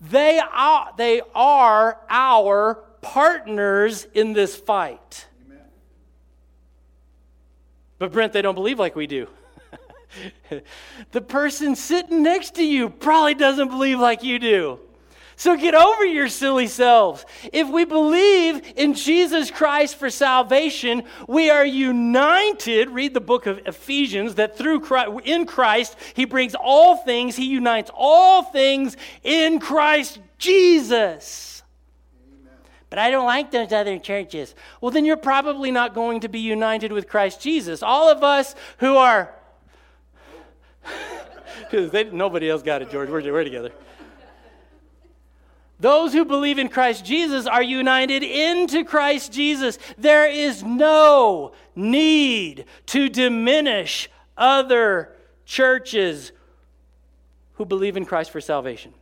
they 0.00 0.40
are, 0.40 0.92
they 0.96 1.20
are 1.34 2.00
our 2.08 2.74
partners 3.02 4.06
in 4.14 4.32
this 4.32 4.56
fight. 4.56 5.26
But, 8.02 8.10
Brent, 8.10 8.32
they 8.32 8.42
don't 8.42 8.56
believe 8.56 8.80
like 8.80 8.96
we 8.96 9.06
do. 9.06 9.28
the 11.12 11.20
person 11.20 11.76
sitting 11.76 12.20
next 12.20 12.56
to 12.56 12.64
you 12.64 12.90
probably 12.90 13.34
doesn't 13.34 13.68
believe 13.68 14.00
like 14.00 14.24
you 14.24 14.40
do. 14.40 14.80
So 15.36 15.56
get 15.56 15.76
over 15.76 16.04
your 16.04 16.28
silly 16.28 16.66
selves. 16.66 17.24
If 17.52 17.68
we 17.68 17.84
believe 17.84 18.72
in 18.74 18.94
Jesus 18.94 19.52
Christ 19.52 19.94
for 19.94 20.10
salvation, 20.10 21.04
we 21.28 21.48
are 21.48 21.64
united. 21.64 22.90
Read 22.90 23.14
the 23.14 23.20
book 23.20 23.46
of 23.46 23.60
Ephesians 23.66 24.34
that 24.34 24.58
through 24.58 24.80
Christ, 24.80 25.12
in 25.22 25.46
Christ 25.46 25.96
he 26.14 26.24
brings 26.24 26.56
all 26.56 26.96
things, 26.96 27.36
he 27.36 27.46
unites 27.46 27.92
all 27.94 28.42
things 28.42 28.96
in 29.22 29.60
Christ 29.60 30.18
Jesus. 30.38 31.61
But 32.92 32.98
I 32.98 33.10
don't 33.10 33.24
like 33.24 33.50
those 33.50 33.72
other 33.72 33.98
churches. 33.98 34.54
Well, 34.82 34.90
then 34.90 35.06
you're 35.06 35.16
probably 35.16 35.70
not 35.70 35.94
going 35.94 36.20
to 36.20 36.28
be 36.28 36.40
united 36.40 36.92
with 36.92 37.08
Christ 37.08 37.40
Jesus. 37.40 37.82
All 37.82 38.10
of 38.10 38.22
us 38.22 38.54
who 38.80 38.98
are 38.98 39.34
because 41.70 41.90
nobody 42.12 42.50
else 42.50 42.60
got 42.60 42.82
it, 42.82 42.90
George. 42.90 43.08
We're, 43.08 43.22
we're 43.32 43.44
together. 43.44 43.72
Those 45.80 46.12
who 46.12 46.26
believe 46.26 46.58
in 46.58 46.68
Christ 46.68 47.02
Jesus 47.02 47.46
are 47.46 47.62
united 47.62 48.22
into 48.22 48.84
Christ 48.84 49.32
Jesus. 49.32 49.78
There 49.96 50.30
is 50.30 50.62
no 50.62 51.52
need 51.74 52.66
to 52.88 53.08
diminish 53.08 54.10
other 54.36 55.16
churches 55.46 56.30
who 57.54 57.64
believe 57.64 57.96
in 57.96 58.04
Christ 58.04 58.30
for 58.30 58.42
salvation. 58.42 58.92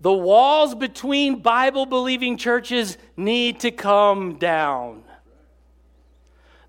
The 0.00 0.12
walls 0.12 0.74
between 0.74 1.40
Bible 1.40 1.84
believing 1.84 2.36
churches 2.36 2.96
need 3.16 3.60
to 3.60 3.70
come 3.70 4.36
down. 4.38 5.04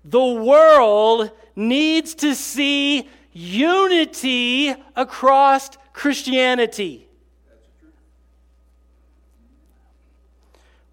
The 0.04 0.24
world 0.24 1.30
needs 1.56 2.14
to 2.16 2.34
see 2.34 3.08
unity 3.32 4.74
across 4.94 5.70
Christianity. 5.92 7.08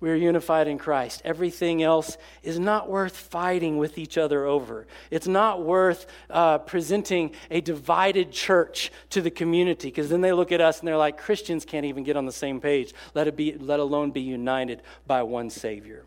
We 0.01 0.09
are 0.09 0.15
unified 0.15 0.69
in 0.69 0.77
Christ. 0.77 1.21
Everything 1.25 1.83
else 1.83 2.17
is 2.41 2.57
not 2.57 2.89
worth 2.89 3.17
fighting 3.17 3.77
with 3.77 3.97
each 3.97 4.17
other 4.17 4.45
over. 4.45 4.87
It's 5.11 5.27
not 5.27 5.61
worth 5.61 6.05
uh, 6.29 6.59
presenting 6.59 7.31
a 7.51 7.59
divided 7.59 8.31
church 8.31 8.91
to 9.09 9.21
the 9.21 9.29
community 9.29 9.89
because 9.89 10.09
then 10.09 10.21
they 10.21 10.31
look 10.31 10.53
at 10.53 10.61
us 10.61 10.79
and 10.79 10.87
they're 10.87 10.95
like, 10.95 11.17
Christians 11.17 11.65
can't 11.65 11.85
even 11.85 12.05
get 12.05 12.15
on 12.15 12.25
the 12.25 12.31
same 12.31 12.61
page, 12.61 12.93
let, 13.13 13.27
it 13.27 13.35
be, 13.35 13.53
let 13.57 13.81
alone 13.81 14.11
be 14.11 14.21
united 14.21 14.81
by 15.05 15.21
one 15.23 15.49
Savior. 15.49 16.05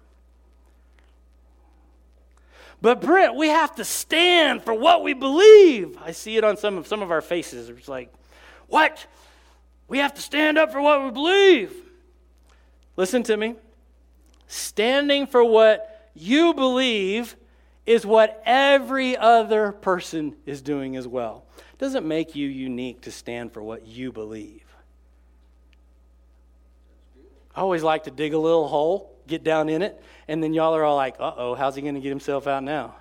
But 2.81 3.01
Brent, 3.03 3.37
we 3.37 3.49
have 3.49 3.77
to 3.77 3.85
stand 3.85 4.63
for 4.63 4.75
what 4.75 5.05
we 5.05 5.13
believe. 5.13 5.99
I 6.03 6.13
see 6.13 6.37
it 6.37 6.45
on 6.45 6.57
some 6.57 6.79
of 6.79 6.89
some 6.89 7.01
of 7.01 7.13
our 7.13 7.21
faces. 7.21 7.69
It's 7.69 7.87
like, 7.87 8.13
what? 8.67 9.07
We 9.87 9.99
have 9.99 10.15
to 10.15 10.21
stand 10.21 10.59
up 10.59 10.73
for 10.73 10.81
what 10.81 11.05
we 11.05 11.11
believe. 11.11 11.73
Listen 12.97 13.23
to 13.25 13.37
me. 13.37 13.55
Standing 14.53 15.27
for 15.27 15.43
what 15.43 16.11
you 16.13 16.53
believe 16.53 17.37
is 17.87 18.05
what 18.05 18.43
every 18.45 19.17
other 19.17 19.73
person 19.73 20.37
is 20.45 20.61
doing 20.61 20.95
as 20.95 21.09
well. 21.09 21.47
Doesn't 21.79 22.07
make 22.07 22.37
you 22.37 22.49
unique 22.49 23.01
to 23.01 23.11
stand 23.11 23.55
for 23.55 23.63
what 23.63 23.87
you 23.87 24.13
believe. 24.13 24.67
I 27.57 27.63
always 27.63 27.83
like 27.83 28.05
to 28.05 28.11
dig 28.11 28.35
a 28.35 28.39
little 28.39 28.69
hole, 28.69 29.17
get 29.27 29.43
down 29.43 29.71
in 29.71 29.81
it, 29.81 29.99
and 30.29 30.43
then 30.43 30.53
y'all 30.53 30.77
are 30.77 30.85
all 30.85 30.97
like, 30.97 31.15
uh 31.19 31.33
oh, 31.35 31.55
how's 31.55 31.75
he 31.75 31.81
going 31.81 31.95
to 31.95 32.03
get 32.03 32.11
himself 32.11 32.47
out 32.47 32.63
now? 32.63 32.95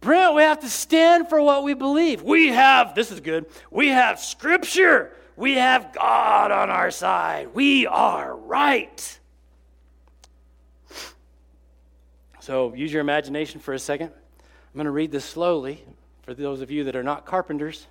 Brent, 0.00 0.34
we 0.34 0.42
have 0.42 0.60
to 0.60 0.68
stand 0.68 1.30
for 1.30 1.40
what 1.40 1.64
we 1.64 1.72
believe. 1.72 2.20
We 2.20 2.48
have, 2.48 2.94
this 2.94 3.10
is 3.10 3.20
good, 3.20 3.46
we 3.70 3.88
have 3.88 4.20
Scripture. 4.20 5.16
We 5.36 5.54
have 5.54 5.92
God 5.92 6.50
on 6.50 6.70
our 6.70 6.90
side. 6.90 7.50
We 7.52 7.86
are 7.86 8.34
right. 8.34 9.18
So 12.40 12.72
use 12.74 12.90
your 12.90 13.02
imagination 13.02 13.60
for 13.60 13.74
a 13.74 13.78
second. 13.78 14.06
I'm 14.06 14.74
going 14.74 14.86
to 14.86 14.90
read 14.90 15.12
this 15.12 15.24
slowly 15.24 15.84
for 16.22 16.32
those 16.32 16.62
of 16.62 16.70
you 16.70 16.84
that 16.84 16.96
are 16.96 17.02
not 17.02 17.26
carpenters. 17.26 17.86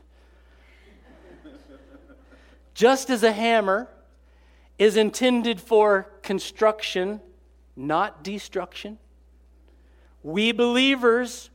Just 2.73 3.09
as 3.09 3.21
a 3.21 3.31
hammer 3.31 3.89
is 4.79 4.97
intended 4.97 5.61
for 5.61 6.09
construction, 6.23 7.21
not 7.75 8.23
destruction. 8.23 8.97
We 10.23 10.51
believers 10.51 11.51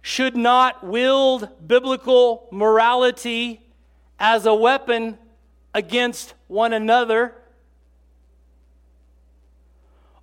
should 0.00 0.36
not 0.36 0.86
wield 0.86 1.48
biblical 1.66 2.48
morality 2.50 3.60
as 4.18 4.46
a 4.46 4.54
weapon 4.54 5.18
against 5.74 6.34
one 6.48 6.72
another 6.72 7.34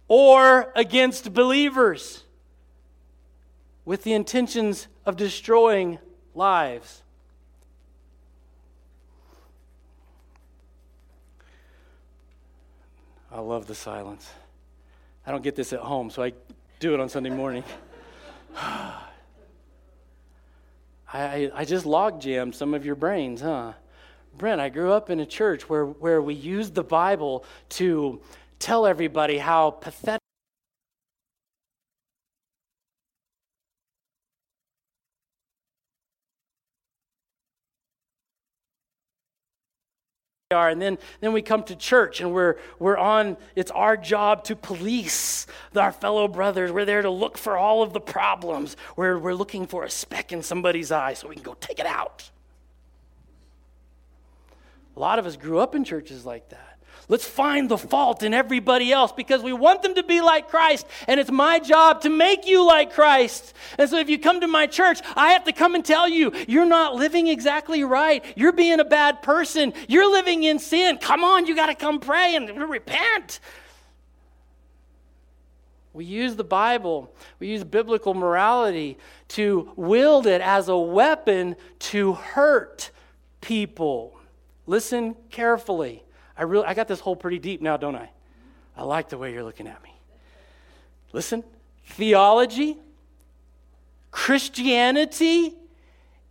or 0.08 0.72
against 0.76 1.34
believers 1.34 2.24
with 3.86 4.04
the 4.04 4.14
intentions 4.14 4.88
of 5.06 5.16
destroying 5.16 6.00
lives. 6.36 7.04
I 13.32 13.40
love 13.42 13.68
the 13.68 13.76
silence. 13.76 14.28
I 15.26 15.32
don't 15.32 15.44
get 15.44 15.56
this 15.56 15.72
at 15.74 15.80
home, 15.80 16.10
so 16.10 16.24
I 16.24 16.34
do 16.80 16.96
it 16.96 17.00
on 17.00 17.08
Sunday 17.10 17.30
morning. 17.30 17.64
I, 18.56 19.04
I 21.54 21.66
just 21.66 21.86
log 21.86 22.22
jammed 22.22 22.56
some 22.56 22.74
of 22.74 22.86
your 22.86 22.96
brains, 22.96 23.42
huh? 23.42 23.74
Brent, 24.40 24.62
I 24.62 24.70
grew 24.70 24.94
up 24.94 25.10
in 25.10 25.20
a 25.20 25.26
church 25.26 25.70
where, 25.70 25.86
where 25.86 26.22
we 26.22 26.34
used 26.34 26.74
the 26.74 26.84
Bible 26.84 27.44
to 27.72 28.22
tell 28.58 28.88
everybody 28.88 29.38
how 29.38 29.72
pathetic 29.72 30.22
are. 40.52 40.70
And 40.70 40.82
then 40.82 40.98
then 41.20 41.32
we 41.32 41.44
come 41.44 41.62
to 41.64 41.76
church 41.76 42.22
and 42.22 42.34
we're 42.34 42.56
we're 42.80 42.98
on 42.98 43.38
it's 43.56 43.70
our 43.70 43.96
job 43.96 44.44
to 44.46 44.56
police 44.56 45.46
our 45.76 45.92
fellow 45.92 46.28
brothers. 46.28 46.72
We're 46.72 46.86
there 46.86 47.04
to 47.04 47.10
look 47.12 47.38
for 47.38 47.56
all 47.56 47.84
of 47.84 47.94
the 47.94 48.00
problems. 48.00 48.76
We're, 48.96 49.20
we're 49.20 49.36
looking 49.36 49.68
for 49.68 49.84
a 49.84 49.90
speck 49.92 50.32
in 50.32 50.42
somebody's 50.42 50.92
eye 50.92 51.14
so 51.14 51.28
we 51.28 51.36
can 51.36 51.44
go 51.44 51.56
take 51.60 51.78
it 51.78 51.86
out 51.86 52.32
a 55.00 55.02
lot 55.02 55.18
of 55.18 55.26
us 55.26 55.38
grew 55.38 55.58
up 55.58 55.74
in 55.74 55.84
churches 55.84 56.26
like 56.26 56.50
that 56.50 56.70
Let's 57.10 57.26
find 57.26 57.68
the 57.68 57.78
fault 57.78 58.22
in 58.22 58.36
everybody 58.36 58.92
else 58.92 59.12
because 59.12 59.42
we 59.42 59.52
want 59.52 59.82
them 59.82 59.96
to 59.96 60.04
be 60.04 60.22
like 60.22 60.48
Christ, 60.48 60.86
and 61.08 61.20
it's 61.20 61.32
my 61.32 61.58
job 61.58 62.02
to 62.02 62.10
make 62.10 62.48
you 62.48 62.64
like 62.66 62.94
Christ. 62.94 63.56
And 63.80 63.90
so 63.90 63.98
if 63.98 64.10
you 64.10 64.20
come 64.20 64.42
to 64.42 64.48
my 64.48 64.68
church, 64.68 65.00
I 65.16 65.32
have 65.32 65.44
to 65.46 65.52
come 65.52 65.74
and 65.74 65.84
tell 65.84 66.08
you, 66.08 66.32
you're 66.48 66.68
not 66.68 66.94
living 66.94 67.28
exactly 67.28 67.84
right. 67.84 68.24
You're 68.36 68.52
being 68.52 68.80
a 68.80 68.86
bad 68.86 69.24
person. 69.24 69.74
You're 69.88 70.10
living 70.10 70.44
in 70.44 70.60
sin. 70.60 71.00
Come 71.00 71.24
on, 71.24 71.48
you 71.48 71.56
got 71.56 71.66
to 71.66 71.76
come 71.76 72.00
pray 72.00 72.36
and 72.36 72.48
repent. 72.70 73.40
We 75.94 76.06
use 76.06 76.36
the 76.36 76.44
Bible, 76.44 77.12
we 77.40 77.48
use 77.48 77.64
biblical 77.64 78.14
morality 78.14 79.00
to 79.30 79.72
wield 79.76 80.28
it 80.28 80.42
as 80.42 80.70
a 80.70 80.78
weapon 80.78 81.56
to 81.80 82.14
hurt 82.14 82.92
people. 83.42 84.19
Listen 84.70 85.16
carefully. 85.32 86.04
I 86.38 86.44
really 86.44 86.64
I 86.64 86.76
got 86.76 86.88
this 86.88 87.00
hole 87.00 87.16
pretty 87.16 87.40
deep 87.40 87.60
now, 87.60 87.76
don't 87.76 87.96
I? 87.96 88.12
I 88.78 88.84
like 88.84 89.10
the 89.10 89.18
way 89.18 89.34
you're 89.34 89.44
looking 89.44 89.66
at 89.66 89.82
me. 89.82 90.00
Listen, 91.12 91.44
theology, 91.86 92.78
Christianity 94.12 95.56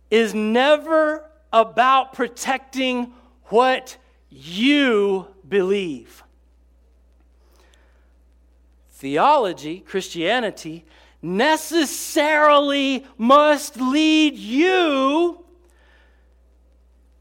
is 0.09 0.33
never 0.33 1.29
about 1.51 2.13
protecting 2.13 3.11
what 3.47 3.97
you 4.29 5.27
believe. 5.45 6.23
Theology, 8.91 9.81
Christianity, 9.81 10.85
necessarily 11.21 13.05
must 13.17 13.75
lead 13.75 14.35
you 14.35 15.43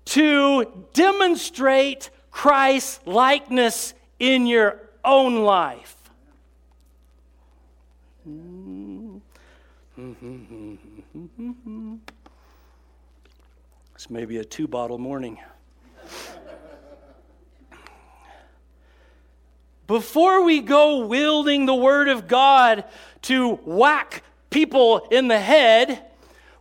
to 0.09 0.87
demonstrate 0.95 2.09
Christ's 2.31 3.01
likeness 3.07 3.93
in 4.19 4.47
your 4.47 4.81
own 5.05 5.43
life. 5.43 5.97
This 13.95 14.09
may 14.09 14.25
be 14.25 14.39
a 14.39 14.45
two 14.45 14.67
bottle 14.67 14.99
morning. 14.99 15.39
Before 19.87 20.43
we 20.43 20.61
go 20.61 21.07
wielding 21.07 21.67
the 21.67 21.75
Word 21.75 22.09
of 22.09 22.29
God 22.29 22.85
to 23.23 23.57
whack 23.57 24.23
people 24.49 25.07
in 25.11 25.29
the 25.29 25.39
head, 25.39 26.03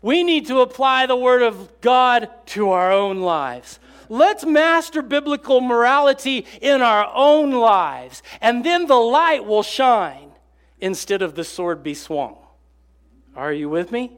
we 0.01 0.23
need 0.23 0.47
to 0.47 0.61
apply 0.61 1.05
the 1.05 1.15
Word 1.15 1.41
of 1.41 1.81
God 1.81 2.29
to 2.47 2.69
our 2.71 2.91
own 2.91 3.21
lives. 3.21 3.79
Let's 4.09 4.45
master 4.45 5.01
biblical 5.01 5.59
morality 5.59 6.45
in 6.61 6.81
our 6.81 7.11
own 7.13 7.51
lives, 7.51 8.23
and 8.41 8.63
then 8.63 8.87
the 8.87 8.95
light 8.95 9.45
will 9.45 9.63
shine 9.63 10.31
instead 10.79 11.21
of 11.21 11.35
the 11.35 11.43
sword 11.43 11.83
be 11.83 11.93
swung. 11.93 12.37
Are 13.35 13.51
you 13.51 13.69
with 13.69 13.91
me? 13.91 14.17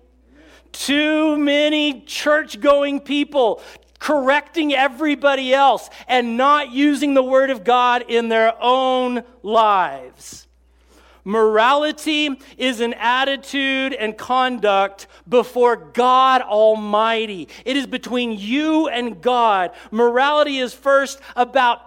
Too 0.72 1.38
many 1.38 2.02
church 2.02 2.60
going 2.60 3.00
people 3.00 3.62
correcting 3.98 4.74
everybody 4.74 5.54
else 5.54 5.90
and 6.08 6.38
not 6.38 6.72
using 6.72 7.14
the 7.14 7.24
Word 7.24 7.50
of 7.50 7.64
God 7.64 8.06
in 8.08 8.30
their 8.30 8.54
own 8.62 9.24
lives. 9.44 10.48
Morality 11.24 12.40
is 12.58 12.80
an 12.80 12.94
attitude 12.94 13.94
and 13.94 14.18
conduct 14.18 15.08
before 15.28 15.76
God 15.76 16.42
Almighty. 16.42 17.48
It 17.66 17.78
is 17.78 17.88
between 17.88 18.38
you 18.38 18.88
and 18.88 19.22
God. 19.22 19.72
Morality 19.92 20.60
is 20.60 20.74
first 20.74 21.20
about 21.36 21.82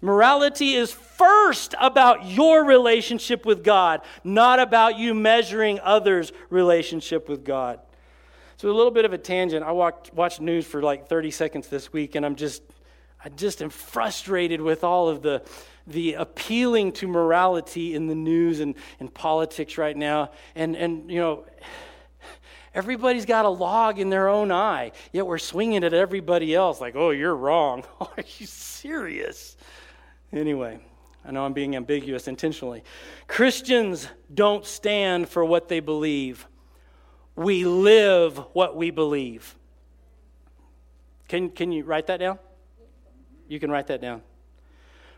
morality 0.00 0.74
is 0.74 0.92
first 0.92 1.74
about 1.80 2.26
your 2.26 2.64
relationship 2.64 3.46
with 3.46 3.64
God, 3.64 4.02
not 4.22 4.60
about 4.60 4.98
you 4.98 5.14
measuring 5.14 5.80
others' 5.80 6.30
relationship 6.50 7.26
with 7.28 7.42
God. 7.42 7.80
So 8.56 8.70
a 8.70 8.72
little 8.72 8.92
bit 8.92 9.04
of 9.04 9.12
a 9.12 9.18
tangent. 9.18 9.64
I 9.64 9.72
walked, 9.72 10.12
watched 10.14 10.40
news 10.40 10.66
for 10.66 10.82
like 10.82 11.08
30 11.08 11.30
seconds 11.30 11.68
this 11.68 11.92
week, 11.92 12.14
and 12.14 12.24
I'm 12.24 12.36
just, 12.36 12.62
I 13.24 13.30
just 13.30 13.62
am 13.62 13.70
frustrated 13.70 14.60
with 14.60 14.84
all 14.84 15.08
of 15.08 15.22
the, 15.22 15.42
the 15.86 16.14
appealing 16.14 16.92
to 16.92 17.08
morality 17.08 17.94
in 17.94 18.06
the 18.06 18.14
news 18.14 18.60
and, 18.60 18.74
and 19.00 19.12
politics 19.12 19.78
right 19.78 19.96
now. 19.96 20.30
And, 20.54 20.76
and, 20.76 21.10
you 21.10 21.20
know, 21.20 21.46
everybody's 22.74 23.24
got 23.24 23.46
a 23.46 23.48
log 23.48 23.98
in 23.98 24.10
their 24.10 24.28
own 24.28 24.52
eye, 24.52 24.92
yet 25.12 25.26
we're 25.26 25.38
swinging 25.38 25.84
at 25.84 25.94
everybody 25.94 26.54
else 26.54 26.80
like, 26.80 26.96
oh, 26.96 27.10
you're 27.10 27.34
wrong. 27.34 27.84
Are 28.00 28.24
you 28.38 28.46
serious? 28.46 29.56
Anyway, 30.32 30.78
I 31.24 31.30
know 31.30 31.44
I'm 31.44 31.54
being 31.54 31.76
ambiguous 31.76 32.28
intentionally. 32.28 32.84
Christians 33.26 34.08
don't 34.32 34.66
stand 34.66 35.28
for 35.28 35.44
what 35.44 35.68
they 35.68 35.80
believe 35.80 36.46
we 37.36 37.64
live 37.64 38.38
what 38.52 38.76
we 38.76 38.90
believe. 38.90 39.56
Can, 41.28 41.50
can 41.50 41.72
you 41.72 41.84
write 41.84 42.06
that 42.06 42.20
down? 42.20 42.38
You 43.48 43.60
can 43.60 43.70
write 43.70 43.88
that 43.88 44.00
down. 44.00 44.22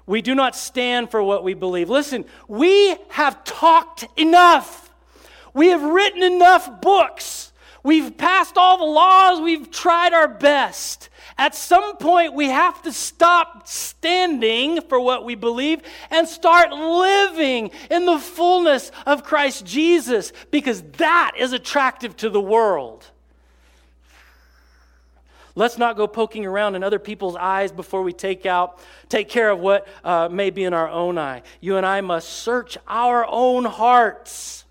We 0.06 0.22
do 0.22 0.34
not 0.34 0.54
stand 0.54 1.10
for 1.10 1.22
what 1.22 1.42
we 1.42 1.54
believe. 1.54 1.90
Listen, 1.90 2.24
we 2.46 2.96
have 3.08 3.42
talked 3.44 4.06
enough. 4.16 4.92
We 5.52 5.68
have 5.68 5.82
written 5.82 6.22
enough 6.22 6.80
books. 6.80 7.52
We've 7.82 8.16
passed 8.16 8.56
all 8.56 8.78
the 8.78 8.84
laws. 8.84 9.40
We've 9.40 9.70
tried 9.70 10.12
our 10.12 10.28
best. 10.28 11.08
At 11.38 11.54
some 11.54 11.96
point, 11.98 12.34
we 12.34 12.46
have 12.46 12.82
to 12.82 12.92
stop 12.92 13.68
standing 13.68 14.80
for 14.82 14.98
what 14.98 15.24
we 15.24 15.34
believe 15.34 15.82
and 16.10 16.26
start 16.26 16.70
living 16.70 17.70
in 17.90 18.06
the 18.06 18.18
fullness 18.18 18.90
of 19.06 19.22
Christ 19.22 19.66
Jesus 19.66 20.32
because 20.50 20.82
that 20.98 21.32
is 21.36 21.52
attractive 21.52 22.16
to 22.18 22.30
the 22.30 22.40
world. 22.40 23.10
Let's 25.56 25.78
not 25.78 25.96
go 25.96 26.06
poking 26.06 26.44
around 26.44 26.74
in 26.74 26.84
other 26.84 26.98
people's 26.98 27.34
eyes 27.34 27.72
before 27.72 28.02
we 28.02 28.12
take 28.12 28.44
out, 28.44 28.78
take 29.08 29.30
care 29.30 29.48
of 29.50 29.58
what 29.58 29.88
uh, 30.04 30.28
may 30.30 30.50
be 30.50 30.64
in 30.64 30.74
our 30.74 30.88
own 30.88 31.16
eye. 31.16 31.42
You 31.62 31.78
and 31.78 31.86
I 31.86 32.02
must 32.02 32.28
search 32.28 32.76
our 32.86 33.26
own 33.26 33.64
hearts. 33.64 34.66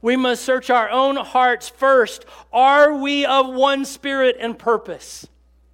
We 0.00 0.14
must 0.14 0.44
search 0.44 0.70
our 0.70 0.88
own 0.88 1.16
hearts 1.16 1.68
first. 1.68 2.24
Are 2.52 2.94
we 2.94 3.26
of 3.26 3.52
one 3.52 3.84
spirit 3.84 4.36
and 4.38 4.56
purpose 4.56 5.26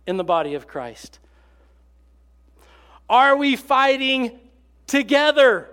in 0.06 0.16
the 0.16 0.24
body 0.24 0.54
of 0.54 0.66
Christ? 0.66 1.18
Are 3.10 3.36
we 3.36 3.54
fighting 3.54 4.40
together 4.86 5.68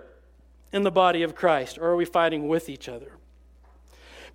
in 0.70 0.82
the 0.82 0.90
body 0.90 1.22
of 1.22 1.34
Christ, 1.34 1.78
or 1.78 1.88
are 1.88 1.96
we 1.96 2.04
fighting 2.04 2.46
with 2.46 2.68
each 2.68 2.90
other? 2.90 3.12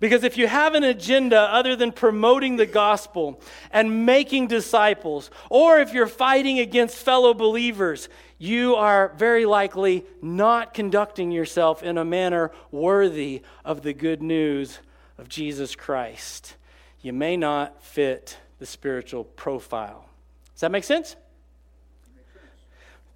Because 0.00 0.22
if 0.22 0.36
you 0.36 0.46
have 0.46 0.74
an 0.74 0.84
agenda 0.84 1.40
other 1.40 1.74
than 1.74 1.90
promoting 1.90 2.56
the 2.56 2.66
gospel 2.66 3.40
and 3.72 4.06
making 4.06 4.46
disciples, 4.46 5.30
or 5.50 5.80
if 5.80 5.92
you're 5.92 6.06
fighting 6.06 6.60
against 6.60 6.96
fellow 6.96 7.34
believers, 7.34 8.08
you 8.38 8.76
are 8.76 9.12
very 9.16 9.44
likely 9.44 10.04
not 10.22 10.72
conducting 10.72 11.32
yourself 11.32 11.82
in 11.82 11.98
a 11.98 12.04
manner 12.04 12.52
worthy 12.70 13.42
of 13.64 13.82
the 13.82 13.92
good 13.92 14.22
news 14.22 14.78
of 15.18 15.28
Jesus 15.28 15.74
Christ. 15.74 16.54
You 17.00 17.12
may 17.12 17.36
not 17.36 17.82
fit 17.82 18.38
the 18.60 18.66
spiritual 18.66 19.24
profile. 19.24 20.08
Does 20.54 20.60
that 20.60 20.70
make 20.70 20.84
sense? 20.84 21.16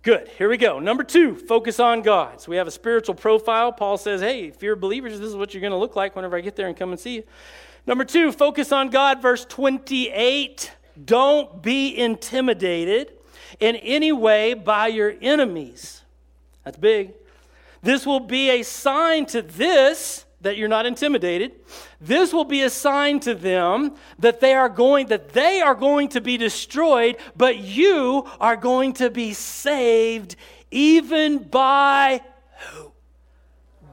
Good. 0.03 0.29
Here 0.37 0.49
we 0.49 0.57
go. 0.57 0.81
Number 0.81 1.05
two, 1.05 1.37
focus 1.37 1.79
on 1.79 2.03
God. 2.03 2.41
So 2.41 2.51
we 2.51 2.57
have 2.57 2.67
a 2.67 2.73
spiritual 2.73 3.15
profile. 3.15 3.73
Paul 3.73 3.97
says, 3.97 4.21
hey, 4.21 4.47
if 4.47 4.63
you're 4.63 4.75
believers, 4.75 5.19
this 5.21 5.29
is 5.29 5.37
what 5.37 5.55
you're 5.55 5.61
going 5.61 5.73
to 5.73 5.77
look 5.77 5.95
like 5.95 6.17
whenever 6.17 6.37
I 6.37 6.41
get 6.41 6.57
there 6.57 6.67
and 6.67 6.77
come 6.77 6.91
and 6.91 6.99
see 6.99 7.17
you. 7.17 7.23
Number 7.87 8.05
two, 8.05 8.33
focus 8.33 8.73
on 8.73 8.91
God. 8.91 9.23
Verse 9.23 9.45
28 9.45 10.73
don't 11.05 11.63
be 11.63 11.97
intimidated 11.97 13.13
in 13.61 13.77
any 13.77 14.13
way 14.13 14.55
by 14.55 14.89
your 14.89 15.15
enemies. 15.23 16.03
That's 16.65 16.77
big. 16.77 17.15
This 17.83 18.07
will 18.07 18.21
be 18.21 18.51
a 18.51 18.63
sign 18.63 19.27
to 19.27 19.43
this 19.43 20.25
that 20.43 20.57
you're 20.57 20.69
not 20.69 20.87
intimidated. 20.87 21.53
This 22.01 22.33
will 22.33 22.45
be 22.45 22.63
a 22.63 22.71
sign 22.71 23.21
to 23.21 23.35
them 23.35 23.95
that 24.19 24.41
they 24.41 24.55
are 24.55 24.69
going 24.69 25.07
that 25.07 25.31
they 25.31 25.61
are 25.61 25.75
going 25.75 26.09
to 26.11 26.21
be 26.21 26.37
destroyed, 26.37 27.17
but 27.37 27.59
you 27.59 28.27
are 28.41 28.57
going 28.57 28.93
to 28.95 29.11
be 29.11 29.33
saved 29.33 30.37
even 30.71 31.39
by 31.39 32.23
who? 32.59 32.93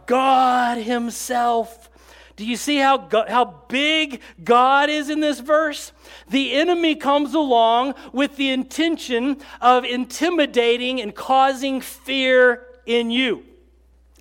God 0.05 0.79
himself. 0.79 1.89
Do 2.35 2.45
you 2.45 2.55
see 2.55 2.77
how, 2.77 3.09
how 3.27 3.65
big 3.67 4.21
God 4.43 4.89
is 4.89 5.09
in 5.09 5.19
this 5.19 5.41
verse? 5.41 5.91
The 6.29 6.53
enemy 6.53 6.95
comes 6.95 7.33
along 7.33 7.95
with 8.13 8.37
the 8.37 8.49
intention 8.49 9.37
of 9.59 9.83
intimidating 9.83 11.01
and 11.01 11.13
causing 11.13 11.81
fear 11.81 12.65
in 12.85 13.11
you. 13.11 13.43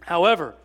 However, 0.00 0.56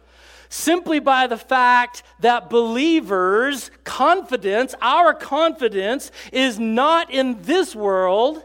simply 0.54 1.00
by 1.00 1.26
the 1.26 1.36
fact 1.36 2.04
that 2.20 2.48
believers' 2.48 3.72
confidence, 3.84 4.76
our 4.84 5.12
confidence, 5.12 6.12
is 6.32 6.60
not 6.60 7.10
in 7.12 7.42
this 7.42 7.76
world 7.76 8.44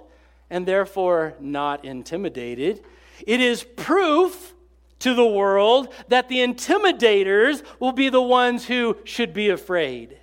and 0.49 0.65
therefore 0.65 1.35
not 1.39 1.85
intimidated. 1.85 2.83
It 3.27 3.43
is 3.43 3.63
proof 3.63 4.55
to 5.01 5.13
the 5.13 5.27
world 5.27 5.93
that 6.09 6.31
the 6.31 6.39
intimidators 6.39 7.63
will 7.79 7.93
be 7.93 8.09
the 8.09 8.23
ones 8.23 8.65
who 8.65 8.97
should 9.05 9.35
be 9.35 9.51
afraid. 9.51 10.17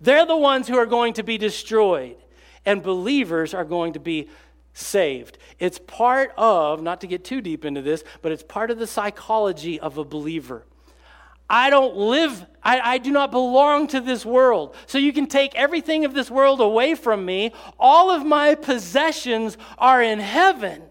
They're 0.00 0.26
the 0.26 0.36
ones 0.36 0.68
who 0.68 0.78
are 0.78 0.86
going 0.86 1.14
to 1.14 1.24
be 1.24 1.38
destroyed, 1.38 2.16
and 2.64 2.84
believers 2.84 3.52
are 3.52 3.64
going 3.64 3.94
to 3.94 4.00
be 4.00 4.28
saved. 4.74 5.38
It's 5.58 5.80
part 5.80 6.32
of, 6.36 6.82
not 6.82 7.00
to 7.00 7.08
get 7.08 7.24
too 7.24 7.40
deep 7.40 7.64
into 7.64 7.82
this, 7.82 8.04
but 8.22 8.30
it's 8.30 8.44
part 8.44 8.70
of 8.70 8.78
the 8.78 8.86
psychology 8.86 9.80
of 9.80 9.98
a 9.98 10.04
believer. 10.04 10.64
I 11.48 11.70
don't 11.70 11.96
live, 11.96 12.44
I, 12.62 12.80
I, 12.80 12.98
do 12.98 13.12
not 13.12 13.30
belong 13.30 13.86
to 13.88 14.00
this 14.00 14.26
world. 14.26 14.74
So 14.86 14.98
you 14.98 15.12
can 15.12 15.26
take 15.26 15.54
everything 15.54 16.04
of 16.04 16.12
this 16.12 16.30
world 16.30 16.60
away 16.60 16.96
from 16.96 17.24
me. 17.24 17.52
All 17.78 18.10
of 18.10 18.26
my 18.26 18.56
possessions 18.56 19.56
are 19.78 20.02
in 20.02 20.18
heaven. 20.18 20.82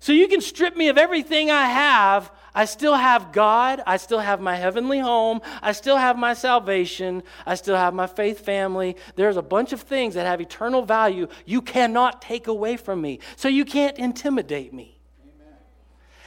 So 0.00 0.12
you 0.12 0.28
can 0.28 0.40
strip 0.40 0.76
me 0.76 0.88
of 0.88 0.98
everything 0.98 1.50
I 1.50 1.66
have. 1.66 2.30
I 2.54 2.64
still 2.64 2.94
have 2.94 3.32
God. 3.32 3.82
I 3.86 3.96
still 3.96 4.18
have 4.18 4.40
my 4.40 4.56
heavenly 4.56 4.98
home. 4.98 5.40
I 5.62 5.72
still 5.72 5.96
have 5.96 6.18
my 6.18 6.34
salvation. 6.34 7.22
I 7.46 7.54
still 7.54 7.76
have 7.76 7.94
my 7.94 8.06
faith 8.06 8.40
family. 8.40 8.96
There's 9.14 9.36
a 9.36 9.42
bunch 9.42 9.72
of 9.72 9.80
things 9.82 10.14
that 10.14 10.26
have 10.26 10.40
eternal 10.40 10.82
value 10.82 11.28
you 11.46 11.62
cannot 11.62 12.20
take 12.20 12.48
away 12.48 12.76
from 12.76 13.00
me. 13.00 13.20
So 13.36 13.48
you 13.48 13.64
can't 13.64 13.98
intimidate 13.98 14.74
me. 14.74 14.99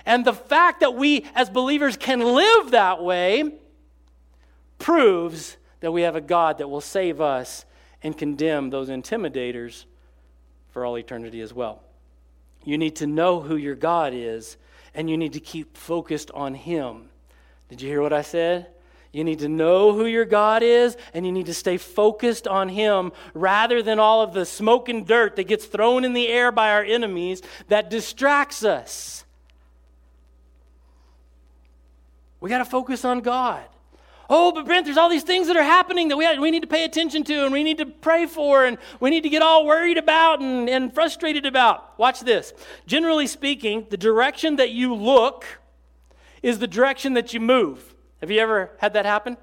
And 0.06 0.26
the 0.26 0.34
fact 0.34 0.82
that 0.82 0.96
we 0.96 1.26
as 1.34 1.50
believers 1.50 1.98
can 1.98 2.20
live 2.20 2.72
that 2.72 3.04
way 3.04 3.54
proves 4.78 5.58
that 5.80 5.92
we 5.92 6.02
have 6.02 6.16
a 6.16 6.22
God 6.22 6.58
that 6.58 6.68
will 6.68 6.82
save 6.82 7.22
us 7.22 7.66
and 8.02 8.18
condemn 8.18 8.70
those 8.70 8.90
intimidators 8.90 9.86
for 10.72 10.86
all 10.86 10.98
eternity 10.98 11.40
as 11.42 11.54
well. 11.54 11.82
You 12.66 12.78
need 12.78 12.98
to 12.98 13.08
know 13.08 13.42
who 13.42 13.56
your 13.56 13.76
God 13.76 14.14
is, 14.14 14.58
and 14.94 15.10
you 15.10 15.18
need 15.18 15.34
to 15.34 15.40
keep 15.40 15.78
focused 15.78 16.32
on 16.32 16.54
Him. 16.54 17.10
Did 17.70 17.82
you 17.82 17.90
hear 17.90 18.02
what 18.02 18.14
I 18.14 18.22
said? 18.22 18.68
You 19.12 19.24
need 19.24 19.40
to 19.40 19.48
know 19.48 19.94
who 19.94 20.06
your 20.06 20.26
God 20.26 20.64
is, 20.64 20.98
and 21.14 21.26
you 21.26 21.32
need 21.32 21.46
to 21.46 21.54
stay 21.54 21.78
focused 21.78 22.48
on 22.48 22.70
Him 22.70 23.12
rather 23.34 23.84
than 23.84 24.00
all 24.00 24.22
of 24.22 24.34
the 24.34 24.46
smoke 24.46 24.90
and 24.90 25.06
dirt 25.06 25.36
that 25.36 25.44
gets 25.44 25.66
thrown 25.66 26.04
in 26.04 26.14
the 26.14 26.28
air 26.28 26.52
by 26.52 26.72
our 26.72 26.84
enemies 26.84 27.42
that 27.68 27.90
distracts 27.90 28.64
us. 28.66 29.23
We 32.44 32.50
got 32.50 32.58
to 32.58 32.66
focus 32.66 33.06
on 33.06 33.22
God. 33.22 33.64
Oh, 34.30 34.52
but 34.52 34.66
Brent, 34.66 34.84
there's 34.84 34.98
all 34.98 35.08
these 35.08 35.24
things 35.24 35.48
that 35.48 35.56
are 35.56 35.64
happening 35.64 36.10
that 36.10 36.18
we, 36.18 36.40
we 36.40 36.52
need 36.52 36.60
to 36.64 36.68
pay 36.68 36.84
attention 36.84 37.24
to 37.24 37.46
and 37.46 37.54
we 37.54 37.64
need 37.64 37.78
to 37.78 37.86
pray 37.86 38.26
for 38.26 38.66
and 38.66 38.78
we 39.00 39.12
need 39.12 39.24
to 39.24 39.30
get 39.30 39.42
all 39.42 39.66
worried 39.66 39.98
about 39.98 40.42
and, 40.42 40.68
and 40.68 40.94
frustrated 40.94 41.46
about. 41.46 41.98
Watch 41.98 42.20
this. 42.20 42.52
Generally 42.86 43.28
speaking, 43.28 43.88
the 43.90 43.96
direction 43.96 44.58
that 44.58 44.72
you 44.72 44.94
look 44.94 45.46
is 46.42 46.60
the 46.60 46.68
direction 46.68 47.14
that 47.14 47.34
you 47.34 47.40
move. 47.40 47.96
Have 48.20 48.30
you 48.30 48.42
ever 48.42 48.72
had 48.80 48.92
that 48.92 49.06
happen? 49.06 49.38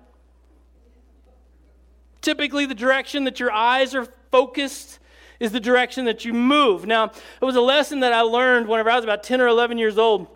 Typically, 2.21 2.67
the 2.67 2.75
direction 2.75 3.25
that 3.25 3.41
your 3.41 3.51
eyes 3.51 3.95
are 3.95 4.09
focused 4.31 4.99
is 5.39 5.53
the 5.53 5.61
direction 5.61 6.05
that 6.05 6.27
you 6.27 6.35
move. 6.35 6.85
Now, 6.85 7.05
it 7.05 7.45
was 7.47 7.57
a 7.57 7.63
lesson 7.63 8.01
that 8.01 8.13
I 8.13 8.21
learned 8.21 8.69
whenever 8.69 8.91
I 8.91 8.97
was 8.97 9.05
about 9.05 9.23
10 9.23 9.41
or 9.41 9.47
11 9.47 9.79
years 9.79 9.97
old 9.97 10.27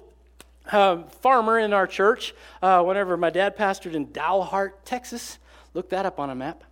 uh, 0.70 1.02
farmer 1.20 1.58
in 1.58 1.72
our 1.72 1.86
church 1.86 2.34
uh, 2.62 2.82
whenever 2.82 3.16
my 3.16 3.30
dad 3.30 3.56
pastored 3.56 3.94
in 3.94 4.06
Dalhart, 4.06 4.72
Texas. 4.84 5.38
Look 5.74 5.90
that 5.90 6.06
up 6.06 6.18
on 6.18 6.30
a 6.30 6.34
map. 6.34 6.64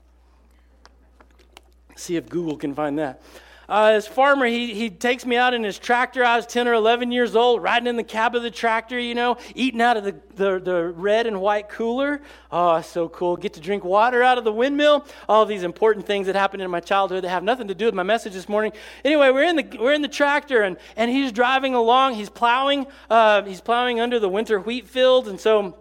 See 1.96 2.16
if 2.16 2.28
Google 2.28 2.56
can 2.56 2.74
find 2.74 2.98
that. 2.98 3.20
Uh, 3.68 3.92
this 3.92 4.06
farmer, 4.06 4.46
he, 4.46 4.74
he 4.74 4.90
takes 4.90 5.24
me 5.24 5.36
out 5.36 5.54
in 5.54 5.62
his 5.62 5.78
tractor. 5.78 6.24
I 6.24 6.36
was 6.36 6.46
10 6.46 6.68
or 6.68 6.74
11 6.74 7.12
years 7.12 7.36
old, 7.36 7.62
riding 7.62 7.86
in 7.86 7.96
the 7.96 8.04
cab 8.04 8.34
of 8.34 8.42
the 8.42 8.50
tractor, 8.50 8.98
you 8.98 9.14
know, 9.14 9.36
eating 9.54 9.80
out 9.80 9.96
of 9.96 10.04
the, 10.04 10.16
the, 10.34 10.58
the 10.58 10.84
red 10.88 11.26
and 11.26 11.40
white 11.40 11.68
cooler. 11.68 12.20
Oh, 12.50 12.80
so 12.80 13.08
cool. 13.08 13.36
Get 13.36 13.54
to 13.54 13.60
drink 13.60 13.84
water 13.84 14.22
out 14.22 14.38
of 14.38 14.44
the 14.44 14.52
windmill. 14.52 15.06
All 15.28 15.46
these 15.46 15.62
important 15.62 16.06
things 16.06 16.26
that 16.26 16.34
happened 16.34 16.62
in 16.62 16.70
my 16.70 16.80
childhood 16.80 17.24
that 17.24 17.30
have 17.30 17.44
nothing 17.44 17.68
to 17.68 17.74
do 17.74 17.86
with 17.86 17.94
my 17.94 18.02
message 18.02 18.32
this 18.32 18.48
morning. 18.48 18.72
Anyway, 19.04 19.30
we're 19.30 19.44
in 19.44 19.56
the, 19.56 19.78
we're 19.78 19.94
in 19.94 20.02
the 20.02 20.08
tractor, 20.08 20.62
and, 20.62 20.76
and 20.96 21.10
he's 21.10 21.32
driving 21.32 21.74
along. 21.74 22.14
He's 22.14 22.30
plowing. 22.30 22.86
Uh, 23.08 23.42
he's 23.42 23.60
plowing 23.60 24.00
under 24.00 24.18
the 24.18 24.28
winter 24.28 24.58
wheat 24.58 24.86
field, 24.86 25.28
and 25.28 25.40
so 25.40 25.76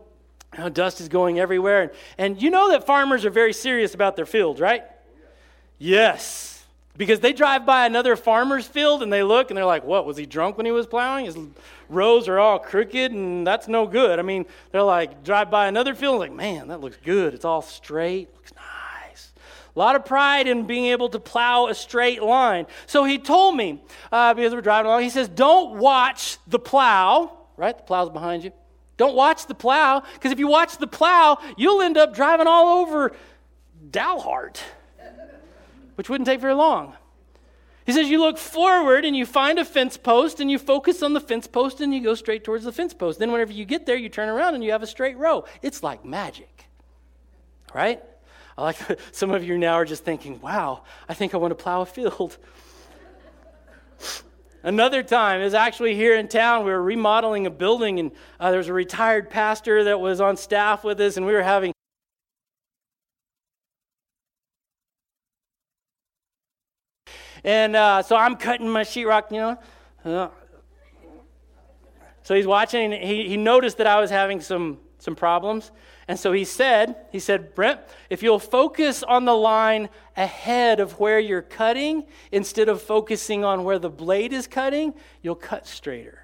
you 0.53 0.59
know, 0.59 0.69
dust 0.69 1.01
is 1.01 1.07
going 1.07 1.39
everywhere. 1.39 1.81
And, 1.81 1.91
and 2.17 2.41
you 2.41 2.49
know 2.49 2.71
that 2.71 2.85
farmers 2.85 3.25
are 3.25 3.29
very 3.29 3.53
serious 3.53 3.93
about 3.93 4.15
their 4.15 4.25
fields, 4.25 4.59
right? 4.59 4.83
Yes. 5.77 6.50
Because 6.97 7.21
they 7.21 7.33
drive 7.33 7.65
by 7.65 7.85
another 7.85 8.15
farmer's 8.15 8.67
field 8.67 9.01
and 9.01 9.11
they 9.11 9.23
look 9.23 9.49
and 9.49 9.57
they're 9.57 9.65
like, 9.65 9.83
what, 9.83 10.05
was 10.05 10.17
he 10.17 10.25
drunk 10.25 10.57
when 10.57 10.65
he 10.65 10.71
was 10.71 10.85
plowing? 10.85 11.25
His 11.25 11.37
rows 11.89 12.27
are 12.27 12.37
all 12.37 12.59
crooked 12.59 13.11
and 13.11 13.47
that's 13.47 13.67
no 13.67 13.87
good. 13.87 14.19
I 14.19 14.21
mean, 14.21 14.45
they're 14.71 14.83
like, 14.83 15.23
drive 15.23 15.49
by 15.49 15.67
another 15.67 15.95
field 15.95 16.19
like, 16.19 16.33
man, 16.33 16.67
that 16.67 16.81
looks 16.81 16.97
good. 17.03 17.33
It's 17.33 17.45
all 17.45 17.61
straight, 17.61 18.33
looks 18.35 18.53
nice. 18.55 19.31
A 19.73 19.79
lot 19.79 19.95
of 19.95 20.03
pride 20.03 20.47
in 20.47 20.67
being 20.67 20.85
able 20.87 21.07
to 21.09 21.19
plow 21.19 21.67
a 21.67 21.73
straight 21.73 22.21
line. 22.21 22.67
So 22.87 23.05
he 23.05 23.17
told 23.17 23.55
me, 23.55 23.81
uh, 24.11 24.33
because 24.33 24.53
we're 24.53 24.61
driving 24.61 24.87
along, 24.87 25.03
he 25.03 25.09
says, 25.09 25.29
don't 25.29 25.77
watch 25.77 26.39
the 26.47 26.59
plow, 26.59 27.37
right? 27.55 27.77
The 27.77 27.83
plow's 27.83 28.09
behind 28.09 28.43
you. 28.43 28.51
Don't 28.97 29.15
watch 29.15 29.47
the 29.47 29.55
plow, 29.55 30.03
because 30.13 30.31
if 30.31 30.39
you 30.39 30.47
watch 30.47 30.77
the 30.77 30.87
plow, 30.87 31.39
you'll 31.57 31.81
end 31.81 31.97
up 31.97 32.13
driving 32.13 32.47
all 32.47 32.81
over 32.81 33.13
Dalhart 33.89 34.61
which 36.01 36.09
wouldn't 36.09 36.25
take 36.25 36.41
very 36.41 36.55
long. 36.55 36.95
He 37.85 37.91
says, 37.91 38.09
You 38.09 38.21
look 38.21 38.39
forward 38.39 39.05
and 39.05 39.15
you 39.15 39.23
find 39.23 39.59
a 39.59 39.63
fence 39.63 39.97
post 39.97 40.39
and 40.39 40.49
you 40.49 40.57
focus 40.57 41.03
on 41.03 41.13
the 41.13 41.19
fence 41.19 41.45
post 41.45 41.79
and 41.79 41.93
you 41.93 42.01
go 42.01 42.15
straight 42.15 42.43
towards 42.43 42.63
the 42.63 42.71
fence 42.71 42.91
post. 42.91 43.19
Then, 43.19 43.31
whenever 43.31 43.51
you 43.51 43.65
get 43.65 43.85
there, 43.85 43.95
you 43.95 44.09
turn 44.09 44.27
around 44.27 44.55
and 44.55 44.63
you 44.63 44.71
have 44.71 44.81
a 44.81 44.87
straight 44.87 45.15
row. 45.15 45.45
It's 45.61 45.83
like 45.83 46.03
magic, 46.03 46.65
right? 47.75 48.01
I 48.57 48.63
like 48.63 48.77
some 49.11 49.29
of 49.29 49.43
you 49.43 49.59
now 49.59 49.75
are 49.75 49.85
just 49.85 50.03
thinking, 50.03 50.41
Wow, 50.41 50.85
I 51.07 51.13
think 51.13 51.35
I 51.35 51.37
want 51.37 51.51
to 51.51 51.63
plow 51.63 51.81
a 51.81 51.85
field. 51.85 52.35
Another 54.63 55.03
time 55.03 55.41
is 55.41 55.53
actually 55.53 55.93
here 55.93 56.15
in 56.15 56.27
town. 56.27 56.65
We 56.65 56.71
were 56.71 56.81
remodeling 56.81 57.45
a 57.45 57.51
building, 57.51 57.99
and 57.99 58.11
uh, 58.39 58.49
there 58.49 58.57
was 58.57 58.69
a 58.69 58.73
retired 58.73 59.29
pastor 59.29 59.83
that 59.83 59.99
was 59.99 60.19
on 60.19 60.35
staff 60.35 60.83
with 60.83 60.99
us, 60.99 61.15
and 61.15 61.27
we 61.27 61.33
were 61.33 61.43
having 61.43 61.73
And 67.43 67.75
uh, 67.75 68.03
so 68.03 68.15
I'm 68.15 68.35
cutting 68.35 68.69
my 68.69 68.83
sheetrock, 68.83 69.31
you 69.31 69.37
know. 69.37 69.57
Uh, 70.03 70.29
so 72.23 72.35
he's 72.35 72.47
watching, 72.47 72.93
and 72.93 73.03
he, 73.03 73.27
he 73.27 73.37
noticed 73.37 73.77
that 73.77 73.87
I 73.87 73.99
was 73.99 74.11
having 74.11 74.41
some, 74.41 74.77
some 74.99 75.15
problems. 75.15 75.71
And 76.07 76.19
so 76.19 76.31
he 76.31 76.43
said, 76.43 76.95
he 77.11 77.19
said, 77.19 77.55
Brent, 77.55 77.79
if 78.09 78.21
you'll 78.21 78.39
focus 78.39 79.01
on 79.01 79.25
the 79.25 79.35
line 79.35 79.89
ahead 80.17 80.79
of 80.79 80.99
where 80.99 81.19
you're 81.19 81.41
cutting 81.41 82.05
instead 82.31 82.69
of 82.69 82.81
focusing 82.81 83.43
on 83.43 83.63
where 83.63 83.79
the 83.79 83.89
blade 83.89 84.33
is 84.33 84.45
cutting, 84.45 84.93
you'll 85.21 85.35
cut 85.35 85.65
straighter. 85.65 86.19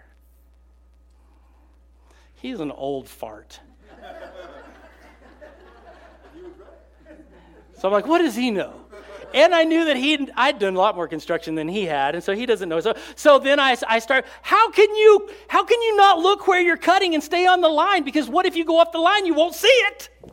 He's 2.35 2.59
an 2.59 2.71
old 2.71 3.07
fart. 3.07 3.59
So 7.79 7.87
I'm 7.87 7.93
like, 7.93 8.07
what 8.07 8.19
does 8.19 8.35
he 8.35 8.49
know? 8.51 8.86
And 9.33 9.53
I 9.53 9.63
knew 9.63 9.85
that 9.85 9.97
he 9.97 10.29
I'd 10.35 10.59
done 10.59 10.75
a 10.75 10.77
lot 10.77 10.95
more 10.95 11.07
construction 11.07 11.55
than 11.55 11.67
he 11.67 11.85
had, 11.85 12.15
and 12.15 12.23
so 12.23 12.33
he 12.33 12.45
doesn't 12.45 12.69
know. 12.69 12.79
So, 12.79 12.95
so 13.15 13.39
then 13.39 13.59
I, 13.59 13.75
I 13.87 13.99
start, 13.99 14.25
how 14.41 14.71
can 14.71 14.95
you 14.95 15.29
how 15.47 15.63
can 15.63 15.81
you 15.81 15.95
not 15.95 16.19
look 16.19 16.47
where 16.47 16.61
you're 16.61 16.77
cutting 16.77 17.13
and 17.13 17.23
stay 17.23 17.45
on 17.45 17.61
the 17.61 17.69
line? 17.69 18.03
Because 18.03 18.29
what 18.29 18.45
if 18.45 18.55
you 18.55 18.65
go 18.65 18.79
off 18.79 18.91
the 18.91 18.99
line, 18.99 19.25
you 19.25 19.33
won't 19.33 19.55
see 19.55 19.67
it? 19.67 20.09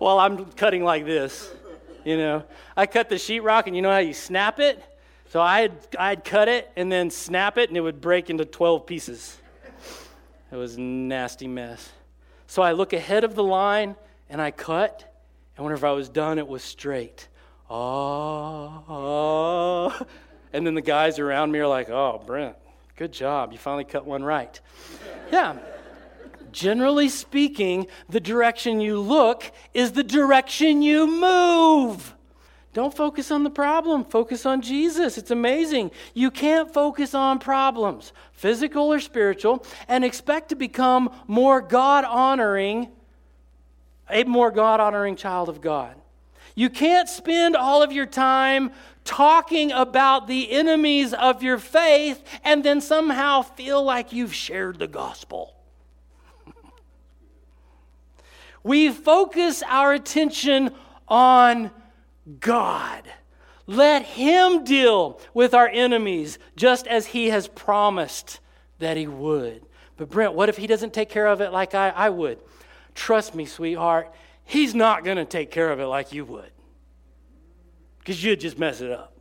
well, 0.00 0.18
I'm 0.18 0.46
cutting 0.52 0.84
like 0.84 1.04
this, 1.04 1.52
you 2.04 2.16
know. 2.16 2.44
I 2.76 2.86
cut 2.86 3.08
the 3.08 3.16
sheetrock, 3.16 3.66
and 3.66 3.74
you 3.74 3.82
know 3.82 3.90
how 3.90 3.98
you 3.98 4.14
snap 4.14 4.60
it? 4.60 4.82
So 5.28 5.40
I'd, 5.40 5.72
I'd 5.98 6.24
cut 6.24 6.48
it 6.48 6.70
and 6.76 6.90
then 6.90 7.10
snap 7.10 7.58
it, 7.58 7.68
and 7.68 7.76
it 7.76 7.80
would 7.80 8.00
break 8.00 8.30
into 8.30 8.44
12 8.44 8.86
pieces. 8.86 9.36
It 10.52 10.56
was 10.56 10.76
a 10.76 10.80
nasty 10.80 11.48
mess. 11.48 11.90
So 12.46 12.62
I 12.62 12.72
look 12.72 12.92
ahead 12.92 13.24
of 13.24 13.34
the 13.34 13.42
line 13.42 13.96
and 14.30 14.40
I 14.40 14.50
cut, 14.50 15.15
and 15.56 15.64
whenever 15.64 15.86
I 15.86 15.92
was 15.92 16.08
done, 16.08 16.38
it 16.38 16.46
was 16.46 16.62
straight. 16.62 17.28
Oh. 17.70 18.86
And 20.52 20.66
then 20.66 20.74
the 20.74 20.82
guys 20.82 21.18
around 21.18 21.50
me 21.52 21.58
are 21.58 21.66
like, 21.66 21.90
oh, 21.90 22.22
Brent, 22.24 22.56
good 22.96 23.12
job. 23.12 23.52
You 23.52 23.58
finally 23.58 23.84
cut 23.84 24.06
one 24.06 24.22
right. 24.22 24.60
yeah. 25.32 25.56
Generally 26.52 27.08
speaking, 27.10 27.86
the 28.08 28.20
direction 28.20 28.80
you 28.80 28.98
look 29.00 29.50
is 29.74 29.92
the 29.92 30.04
direction 30.04 30.80
you 30.80 31.06
move. 31.06 32.14
Don't 32.72 32.94
focus 32.94 33.30
on 33.30 33.42
the 33.42 33.50
problem, 33.50 34.04
focus 34.04 34.46
on 34.46 34.60
Jesus. 34.60 35.16
It's 35.18 35.30
amazing. 35.30 35.90
You 36.14 36.30
can't 36.30 36.72
focus 36.72 37.14
on 37.14 37.38
problems, 37.38 38.12
physical 38.32 38.92
or 38.92 39.00
spiritual, 39.00 39.64
and 39.88 40.04
expect 40.04 40.50
to 40.50 40.56
become 40.56 41.10
more 41.26 41.62
God 41.62 42.04
honoring 42.04 42.88
a 44.08 44.24
more 44.24 44.50
God 44.50 44.80
honoring 44.80 45.16
child 45.16 45.48
of 45.48 45.60
God. 45.60 45.96
You 46.54 46.70
can't 46.70 47.08
spend 47.08 47.54
all 47.54 47.82
of 47.82 47.92
your 47.92 48.06
time 48.06 48.70
talking 49.04 49.72
about 49.72 50.26
the 50.26 50.50
enemies 50.50 51.12
of 51.12 51.42
your 51.42 51.58
faith 51.58 52.22
and 52.44 52.64
then 52.64 52.80
somehow 52.80 53.42
feel 53.42 53.82
like 53.82 54.12
you've 54.12 54.34
shared 54.34 54.78
the 54.78 54.88
gospel. 54.88 55.54
we 58.62 58.90
focus 58.90 59.62
our 59.68 59.92
attention 59.92 60.70
on 61.08 61.70
God. 62.40 63.02
Let 63.66 64.04
Him 64.04 64.64
deal 64.64 65.20
with 65.34 65.54
our 65.54 65.68
enemies 65.68 66.38
just 66.56 66.86
as 66.86 67.06
He 67.06 67.28
has 67.28 67.48
promised 67.48 68.40
that 68.78 68.96
He 68.96 69.06
would. 69.06 69.66
But, 69.96 70.10
Brent, 70.10 70.34
what 70.34 70.48
if 70.48 70.56
He 70.56 70.66
doesn't 70.66 70.94
take 70.94 71.08
care 71.08 71.26
of 71.26 71.40
it 71.40 71.52
like 71.52 71.74
I, 71.74 71.90
I 71.90 72.10
would? 72.10 72.38
Trust 72.96 73.34
me, 73.34 73.44
sweetheart, 73.44 74.10
he's 74.44 74.74
not 74.74 75.04
going 75.04 75.18
to 75.18 75.26
take 75.26 75.50
care 75.50 75.70
of 75.70 75.78
it 75.78 75.86
like 75.86 76.12
you 76.12 76.24
would. 76.24 76.50
Because 77.98 78.24
you'd 78.24 78.40
just 78.40 78.58
mess 78.58 78.80
it 78.80 78.90
up. 78.90 79.12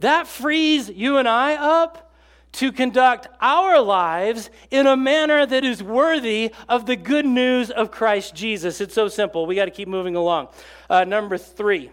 That 0.00 0.26
frees 0.26 0.88
you 0.90 1.16
and 1.16 1.26
I 1.26 1.54
up 1.54 2.12
to 2.52 2.70
conduct 2.70 3.28
our 3.40 3.80
lives 3.80 4.50
in 4.70 4.86
a 4.86 4.96
manner 4.96 5.46
that 5.46 5.64
is 5.64 5.82
worthy 5.82 6.52
of 6.68 6.84
the 6.84 6.96
good 6.96 7.24
news 7.24 7.70
of 7.70 7.90
Christ 7.90 8.34
Jesus. 8.34 8.80
It's 8.80 8.94
so 8.94 9.08
simple. 9.08 9.46
We 9.46 9.54
got 9.54 9.64
to 9.66 9.70
keep 9.70 9.88
moving 9.88 10.16
along. 10.16 10.48
Uh, 10.88 11.04
number 11.04 11.38
three. 11.38 11.90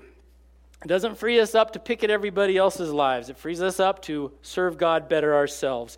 It 0.84 0.88
doesn't 0.88 1.18
free 1.18 1.40
us 1.40 1.56
up 1.56 1.74
to 1.74 1.80
pick 1.80 2.04
at 2.04 2.10
everybody 2.10 2.58
else's 2.58 2.92
lives. 2.92 3.30
It 3.30 3.38
frees 3.38 3.62
us 3.62 3.80
up 3.80 4.02
to 4.04 4.32
serve 4.42 4.78
God 4.78 5.08
better 5.10 5.34
ourselves. 5.34 5.98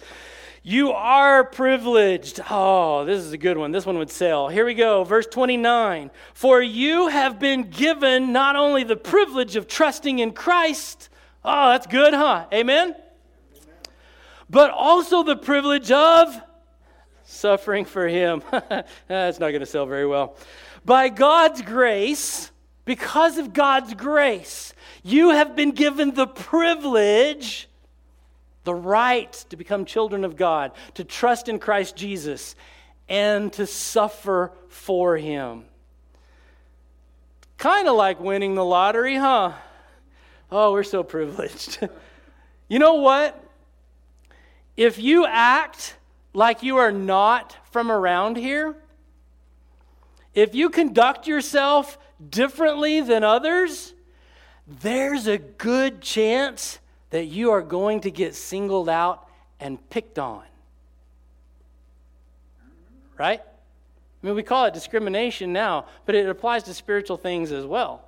You 0.62 0.92
are 0.92 1.44
privileged. 1.46 2.42
Oh, 2.50 3.06
this 3.06 3.20
is 3.20 3.32
a 3.32 3.38
good 3.38 3.58
one. 3.58 3.72
This 3.72 3.86
one 3.86 3.98
would 3.98 4.12
sell. 4.12 4.50
Here 4.50 4.66
we 4.66 4.74
go. 4.74 5.04
Verse 5.04 5.26
29. 5.26 6.12
For 6.34 6.62
you 6.62 7.08
have 7.08 7.40
been 7.40 7.70
given 7.70 8.34
not 8.34 8.56
only 8.56 8.84
the 8.84 8.98
privilege 8.98 9.56
of 9.56 9.68
trusting 9.68 10.20
in 10.20 10.34
Christ. 10.34 11.10
Oh, 11.46 11.70
that's 11.70 11.88
good, 11.88 12.14
huh? 12.14 12.48
Amen? 12.54 12.96
But 14.50 14.72
also 14.72 15.24
the 15.24 15.38
privilege 15.38 15.92
of 15.92 16.42
suffering 17.24 17.86
for 17.86 18.08
him. 18.08 18.44
that's 19.08 19.40
not 19.40 19.50
going 19.50 19.60
to 19.62 19.66
sell 19.66 19.86
very 19.86 20.08
well. 20.08 20.36
By 20.84 21.10
God's 21.10 21.62
grace, 21.62 22.52
because 22.84 23.38
of 23.38 23.54
God's 23.54 23.94
grace, 23.94 24.74
you 25.04 25.30
have 25.30 25.56
been 25.56 25.72
given 25.72 26.14
the 26.14 26.28
privilege, 26.28 27.69
the 28.64 28.74
right 28.74 29.32
to 29.50 29.56
become 29.56 29.86
children 29.86 30.24
of 30.24 30.36
God, 30.36 30.72
to 30.96 31.04
trust 31.04 31.50
in 31.50 31.60
Christ 31.60 31.96
Jesus, 31.96 32.56
and 33.08 33.52
to 33.54 33.66
suffer 33.66 34.52
for 34.68 35.18
Him. 35.18 35.66
Kind 37.58 37.88
of 37.88 37.96
like 37.96 38.20
winning 38.20 38.56
the 38.56 38.64
lottery, 38.64 39.16
huh? 39.16 39.54
Oh, 40.52 40.72
we're 40.72 40.84
so 40.84 41.04
privileged. 41.04 41.88
you 42.70 42.80
know 42.80 42.96
what? 42.96 43.44
If 44.78 44.98
you 44.98 45.26
act 45.26 45.98
like 46.34 46.64
you 46.64 46.78
are 46.78 46.92
not 46.92 47.56
from 47.72 47.92
around 47.92 48.38
here, 48.38 48.76
if 50.34 50.56
you 50.56 50.70
conduct 50.70 51.28
yourself 51.28 51.98
differently 52.30 53.02
than 53.02 53.24
others, 53.24 53.94
there's 54.66 55.28
a 55.28 55.38
good 55.38 56.02
chance 56.02 56.80
that 57.10 57.26
you 57.26 57.52
are 57.52 57.62
going 57.62 58.02
to 58.02 58.12
get 58.12 58.36
singled 58.36 58.90
out 58.90 59.28
and 59.60 59.78
picked 59.90 60.20
on. 60.20 60.44
Right? 63.18 63.42
I 63.42 64.26
mean, 64.26 64.36
we 64.36 64.44
call 64.44 64.66
it 64.66 64.74
discrimination 64.74 65.54
now, 65.54 65.86
but 66.06 66.16
it 66.16 66.28
applies 66.28 66.64
to 66.64 66.74
spiritual 66.74 67.18
things 67.18 67.52
as 67.52 67.66
well. 67.66 68.06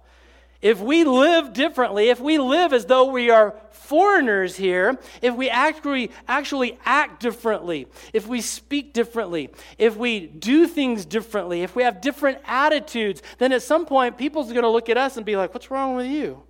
If 0.62 0.80
we 0.80 1.04
live 1.04 1.54
differently, 1.54 2.10
if 2.10 2.20
we 2.20 2.38
live 2.38 2.72
as 2.72 2.86
though 2.86 3.06
we 3.06 3.32
are 3.32 3.56
foreigners 3.72 4.56
here, 4.56 5.00
if 5.22 5.36
we 5.36 5.50
actually, 5.50 6.12
actually 6.28 6.78
act 6.86 7.20
differently, 7.20 7.88
if 8.14 8.28
we 8.28 8.42
speak 8.42 8.94
differently, 8.94 9.50
if 9.80 9.98
we 9.98 10.28
do 10.28 10.68
things 10.68 11.04
differently, 11.04 11.64
if 11.64 11.76
we 11.76 11.82
have 11.82 12.00
different 12.00 12.38
attitudes, 12.46 13.24
then 13.40 13.52
at 13.52 13.64
some 13.64 13.88
point 13.88 14.20
people's 14.20 14.50
going 14.52 14.62
to 14.62 14.70
look 14.70 14.88
at 14.88 14.98
us 14.98 15.18
and 15.18 15.26
be 15.26 15.36
like, 15.36 15.54
What's 15.54 15.72
wrong 15.72 15.96
with 15.96 16.06
you? 16.06 16.44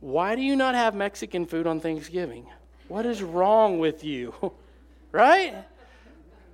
Why 0.00 0.34
do 0.34 0.42
you 0.42 0.56
not 0.56 0.74
have 0.74 0.94
Mexican 0.94 1.46
food 1.46 1.66
on 1.66 1.80
Thanksgiving? 1.80 2.46
What 2.88 3.06
is 3.06 3.22
wrong 3.22 3.78
with 3.78 4.02
you? 4.02 4.34
right? 5.12 5.54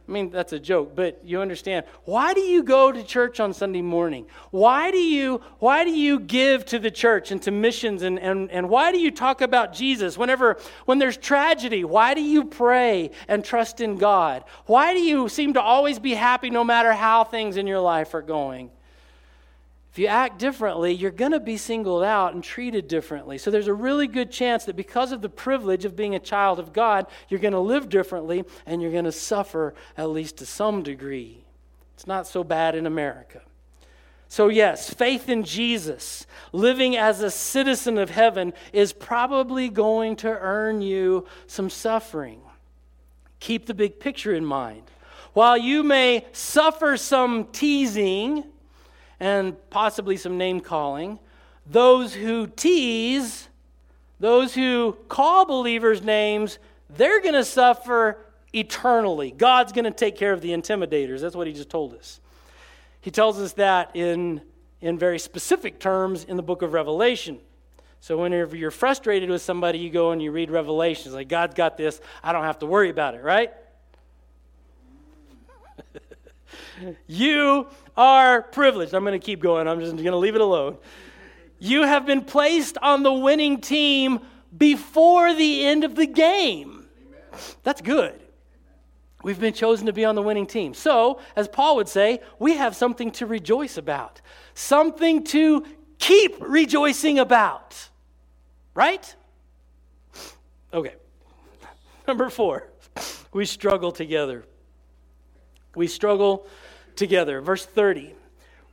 I 0.08 0.12
mean, 0.12 0.30
that's 0.30 0.52
a 0.52 0.60
joke, 0.60 0.94
but 0.94 1.20
you 1.24 1.40
understand. 1.40 1.84
Why 2.04 2.32
do 2.32 2.40
you 2.40 2.62
go 2.62 2.92
to 2.92 3.02
church 3.02 3.40
on 3.40 3.52
Sunday 3.52 3.82
morning? 3.82 4.26
Why 4.52 4.92
do 4.92 4.98
you, 4.98 5.40
why 5.58 5.82
do 5.82 5.90
you 5.90 6.20
give 6.20 6.64
to 6.66 6.78
the 6.78 6.92
church 6.92 7.32
and 7.32 7.42
to 7.42 7.50
missions? 7.50 8.02
And, 8.02 8.18
and, 8.20 8.48
and 8.52 8.68
why 8.68 8.92
do 8.92 8.98
you 8.98 9.10
talk 9.10 9.40
about 9.40 9.72
Jesus 9.72 10.16
whenever, 10.16 10.58
when 10.84 11.00
there's 11.00 11.16
tragedy? 11.16 11.82
Why 11.82 12.14
do 12.14 12.22
you 12.22 12.44
pray 12.44 13.10
and 13.26 13.44
trust 13.44 13.80
in 13.80 13.96
God? 13.96 14.44
Why 14.66 14.94
do 14.94 15.00
you 15.00 15.28
seem 15.28 15.54
to 15.54 15.60
always 15.60 15.98
be 15.98 16.14
happy 16.14 16.50
no 16.50 16.62
matter 16.62 16.92
how 16.92 17.24
things 17.24 17.56
in 17.56 17.66
your 17.66 17.80
life 17.80 18.14
are 18.14 18.22
going? 18.22 18.70
If 19.96 20.00
you 20.00 20.08
act 20.08 20.38
differently, 20.38 20.92
you're 20.92 21.10
going 21.10 21.32
to 21.32 21.40
be 21.40 21.56
singled 21.56 22.02
out 22.04 22.34
and 22.34 22.44
treated 22.44 22.86
differently. 22.86 23.38
So 23.38 23.50
there's 23.50 23.66
a 23.66 23.72
really 23.72 24.06
good 24.06 24.30
chance 24.30 24.66
that 24.66 24.76
because 24.76 25.10
of 25.10 25.22
the 25.22 25.30
privilege 25.30 25.86
of 25.86 25.96
being 25.96 26.14
a 26.14 26.18
child 26.18 26.58
of 26.58 26.74
God, 26.74 27.06
you're 27.30 27.40
going 27.40 27.54
to 27.54 27.60
live 27.60 27.88
differently 27.88 28.44
and 28.66 28.82
you're 28.82 28.92
going 28.92 29.06
to 29.06 29.10
suffer 29.10 29.72
at 29.96 30.10
least 30.10 30.36
to 30.36 30.44
some 30.44 30.82
degree. 30.82 31.46
It's 31.94 32.06
not 32.06 32.26
so 32.26 32.44
bad 32.44 32.74
in 32.74 32.84
America. 32.84 33.40
So, 34.28 34.48
yes, 34.48 34.92
faith 34.92 35.30
in 35.30 35.44
Jesus, 35.44 36.26
living 36.52 36.94
as 36.94 37.22
a 37.22 37.30
citizen 37.30 37.96
of 37.96 38.10
heaven, 38.10 38.52
is 38.74 38.92
probably 38.92 39.70
going 39.70 40.16
to 40.16 40.28
earn 40.28 40.82
you 40.82 41.24
some 41.46 41.70
suffering. 41.70 42.42
Keep 43.40 43.64
the 43.64 43.72
big 43.72 43.98
picture 43.98 44.34
in 44.34 44.44
mind. 44.44 44.90
While 45.32 45.56
you 45.56 45.82
may 45.82 46.26
suffer 46.32 46.98
some 46.98 47.46
teasing, 47.46 48.44
and 49.20 49.56
possibly 49.70 50.16
some 50.16 50.38
name 50.38 50.60
calling. 50.60 51.18
Those 51.66 52.14
who 52.14 52.46
tease, 52.46 53.48
those 54.20 54.54
who 54.54 54.96
call 55.08 55.44
believers 55.44 56.02
names, 56.02 56.58
they're 56.90 57.20
going 57.20 57.34
to 57.34 57.44
suffer 57.44 58.18
eternally. 58.52 59.30
God's 59.30 59.72
going 59.72 59.84
to 59.84 59.90
take 59.90 60.16
care 60.16 60.32
of 60.32 60.40
the 60.40 60.50
intimidators. 60.50 61.20
That's 61.20 61.36
what 61.36 61.46
he 61.46 61.52
just 61.52 61.70
told 61.70 61.94
us. 61.94 62.20
He 63.00 63.10
tells 63.10 63.38
us 63.38 63.52
that 63.54 63.94
in, 63.94 64.40
in 64.80 64.98
very 64.98 65.18
specific 65.18 65.78
terms 65.78 66.24
in 66.24 66.36
the 66.36 66.42
book 66.42 66.62
of 66.62 66.72
Revelation. 66.72 67.38
So 68.00 68.18
whenever 68.18 68.56
you're 68.56 68.70
frustrated 68.70 69.30
with 69.30 69.42
somebody, 69.42 69.78
you 69.78 69.90
go 69.90 70.12
and 70.12 70.22
you 70.22 70.30
read 70.30 70.50
Revelations 70.50 71.14
like, 71.14 71.28
God's 71.28 71.54
got 71.54 71.76
this. 71.76 72.00
I 72.22 72.32
don't 72.32 72.44
have 72.44 72.60
to 72.60 72.66
worry 72.66 72.90
about 72.90 73.14
it, 73.14 73.22
right? 73.22 73.52
You 77.06 77.68
are 77.96 78.42
privileged. 78.42 78.94
I'm 78.94 79.04
going 79.04 79.18
to 79.18 79.24
keep 79.24 79.40
going. 79.40 79.66
I'm 79.68 79.80
just 79.80 79.92
going 79.92 80.04
to 80.06 80.16
leave 80.16 80.34
it 80.34 80.40
alone. 80.40 80.78
You 81.58 81.82
have 81.82 82.06
been 82.06 82.22
placed 82.22 82.76
on 82.78 83.02
the 83.02 83.12
winning 83.12 83.60
team 83.60 84.20
before 84.56 85.34
the 85.34 85.64
end 85.64 85.84
of 85.84 85.94
the 85.94 86.06
game. 86.06 86.86
That's 87.62 87.80
good. 87.80 88.20
We've 89.22 89.40
been 89.40 89.54
chosen 89.54 89.86
to 89.86 89.92
be 89.92 90.04
on 90.04 90.14
the 90.14 90.22
winning 90.22 90.46
team. 90.46 90.74
So, 90.74 91.20
as 91.34 91.48
Paul 91.48 91.76
would 91.76 91.88
say, 91.88 92.20
we 92.38 92.56
have 92.56 92.76
something 92.76 93.10
to 93.12 93.26
rejoice 93.26 93.76
about, 93.76 94.20
something 94.54 95.24
to 95.24 95.64
keep 95.98 96.36
rejoicing 96.40 97.18
about. 97.18 97.88
Right? 98.74 99.14
Okay. 100.72 100.94
Number 102.06 102.28
four, 102.30 102.68
we 103.32 103.46
struggle 103.46 103.90
together. 103.90 104.44
We 105.74 105.88
struggle 105.88 106.46
together. 106.96 107.40
Verse 107.40 107.64
30. 107.64 108.14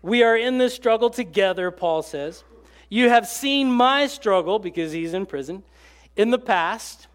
We 0.01 0.23
are 0.23 0.36
in 0.36 0.57
this 0.57 0.73
struggle 0.73 1.09
together, 1.09 1.71
Paul 1.71 2.01
says. 2.01 2.43
You 2.89 3.09
have 3.09 3.27
seen 3.27 3.71
my 3.71 4.07
struggle, 4.07 4.59
because 4.59 4.91
he's 4.91 5.13
in 5.13 5.25
prison, 5.25 5.63
in 6.15 6.29
the 6.29 6.38
past. 6.38 7.07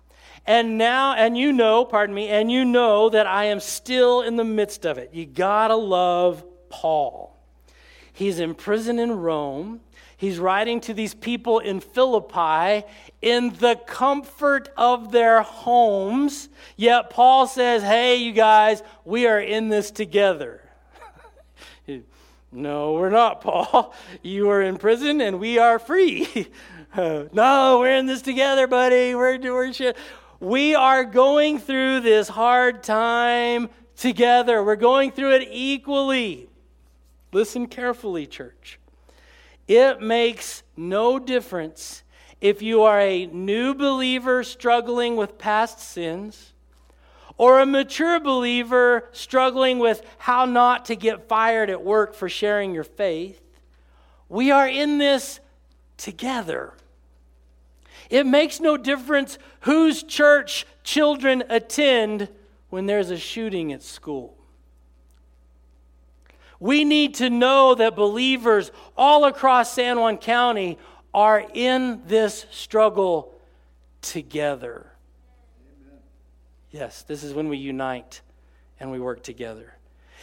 And 0.47 0.79
now, 0.79 1.15
and 1.15 1.37
you 1.37 1.53
know, 1.53 1.85
pardon 1.85 2.15
me, 2.15 2.29
and 2.29 2.51
you 2.51 2.65
know 2.65 3.11
that 3.11 3.27
I 3.27 3.45
am 3.45 3.61
still 3.61 4.23
in 4.23 4.37
the 4.37 4.45
midst 4.45 4.87
of 4.87 4.97
it. 4.97 5.11
You 5.13 5.27
gotta 5.27 5.77
love 5.77 6.43
Paul. 6.71 7.37
He's 8.13 8.41
in 8.41 8.55
prison 8.55 8.99
in 8.99 9.13
Rome. 9.13 9.81
He's 10.17 10.41
writing 10.41 10.81
to 10.81 10.95
these 10.95 11.15
people 11.15 11.61
in 11.61 11.79
Philippi 11.79 12.85
in 13.23 13.51
the 13.61 13.77
comfort 13.87 14.71
of 14.77 15.13
their 15.13 15.43
homes. 15.43 16.49
Yet 16.77 17.11
Paul 17.11 17.47
says, 17.47 17.83
Hey, 17.83 18.17
you 18.17 18.33
guys, 18.33 18.83
we 19.05 19.29
are 19.29 19.41
in 19.41 19.69
this 19.69 19.93
together. 19.93 20.68
No, 22.53 22.95
we're 22.95 23.11
not, 23.11 23.41
Paul. 23.43 23.95
You 24.23 24.51
are 24.51 24.63
in 24.63 24.79
prison 24.79 25.21
and 25.21 25.39
we 25.39 25.59
are 25.59 25.79
free. 25.79 26.49
no, 26.97 27.79
we're 27.81 27.97
in 27.97 28.07
this 28.07 28.23
together, 28.23 28.67
buddy. 28.67 29.15
We're, 29.15 29.39
we're 29.39 29.73
shit. 29.73 29.97
We 30.41 30.75
are 30.75 31.05
going 31.05 31.59
through 31.59 32.01
this 32.01 32.29
hard 32.29 32.83
time 32.83 33.69
together. 33.97 34.63
We're 34.63 34.77
going 34.77 35.11
through 35.11 35.35
it 35.35 35.49
equally. 35.51 36.49
Listen 37.33 37.67
carefully, 37.67 38.27
church. 38.27 38.79
It 39.67 40.01
makes 40.01 40.63
no 40.77 41.19
difference 41.19 42.03
if 42.41 42.63
you 42.63 42.83
are 42.83 43.01
a 43.01 43.27
new 43.27 43.75
believer 43.75 44.45
struggling 44.45 45.17
with 45.17 45.37
past 45.37 45.81
sins 45.81 46.55
or 47.39 47.61
a 47.61 47.67
mature 47.67 48.19
believer 48.19 49.09
struggling 49.13 49.79
with 49.79 50.03
how 50.19 50.45
not 50.45 50.85
to 50.87 50.97
get 50.97 51.29
fired 51.29 51.71
at 51.71 51.83
work 51.83 52.15
for 52.15 52.29
sharing 52.29 52.75
your 52.75 52.85
faith. 52.85 53.41
We 54.29 54.51
are 54.51 54.69
in 54.69 54.99
this 54.99 55.41
together. 55.97 56.75
It 58.11 58.27
makes 58.27 58.61
no 58.61 58.77
difference 58.77 59.39
whose 59.61 60.03
church 60.03 60.67
children 60.83 61.45
attend 61.49 62.29
when 62.71 62.87
there's 62.87 63.11
a 63.11 63.17
shooting 63.17 63.73
at 63.73 63.83
school. 63.83 64.35
We 66.61 66.85
need 66.85 67.15
to 67.17 67.31
know 67.31 67.77
that 67.77 67.95
believers 67.95 68.73
all 68.97 69.25
across 69.27 69.73
San 69.73 70.01
Juan 70.01 70.19
County 70.19 70.77
are 71.15 71.47
in 71.55 72.03
this 72.07 72.47
struggle 72.51 73.33
together. 74.03 74.91
Yes, 76.71 77.03
this 77.03 77.23
is 77.23 77.33
when 77.33 77.49
we 77.49 77.57
unite 77.57 78.21
and 78.81 78.91
we 78.91 79.01
work 79.01 79.23
together. 79.23 79.75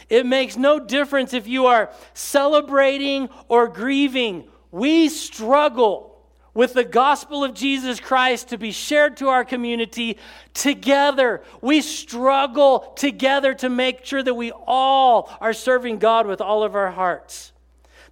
It 0.08 0.26
makes 0.26 0.56
no 0.56 0.78
difference 0.78 1.34
if 1.34 1.46
you 1.48 1.66
are 1.66 1.90
celebrating 2.14 3.28
or 3.48 3.68
grieving. 3.68 4.44
We 4.70 5.08
struggle 5.08 6.16
with 6.54 6.72
the 6.72 6.84
gospel 6.84 7.44
of 7.44 7.52
Jesus 7.52 8.00
Christ 8.00 8.48
to 8.48 8.58
be 8.58 8.70
shared 8.70 9.18
to 9.18 9.28
our 9.28 9.44
community 9.44 10.16
together. 10.54 11.42
We 11.60 11.82
struggle 11.82 12.92
together 12.96 13.52
to 13.54 13.68
make 13.68 14.04
sure 14.04 14.22
that 14.22 14.34
we 14.34 14.52
all 14.66 15.30
are 15.40 15.52
serving 15.52 15.98
God 15.98 16.26
with 16.26 16.40
all 16.40 16.62
of 16.62 16.74
our 16.74 16.90
hearts. 16.90 17.52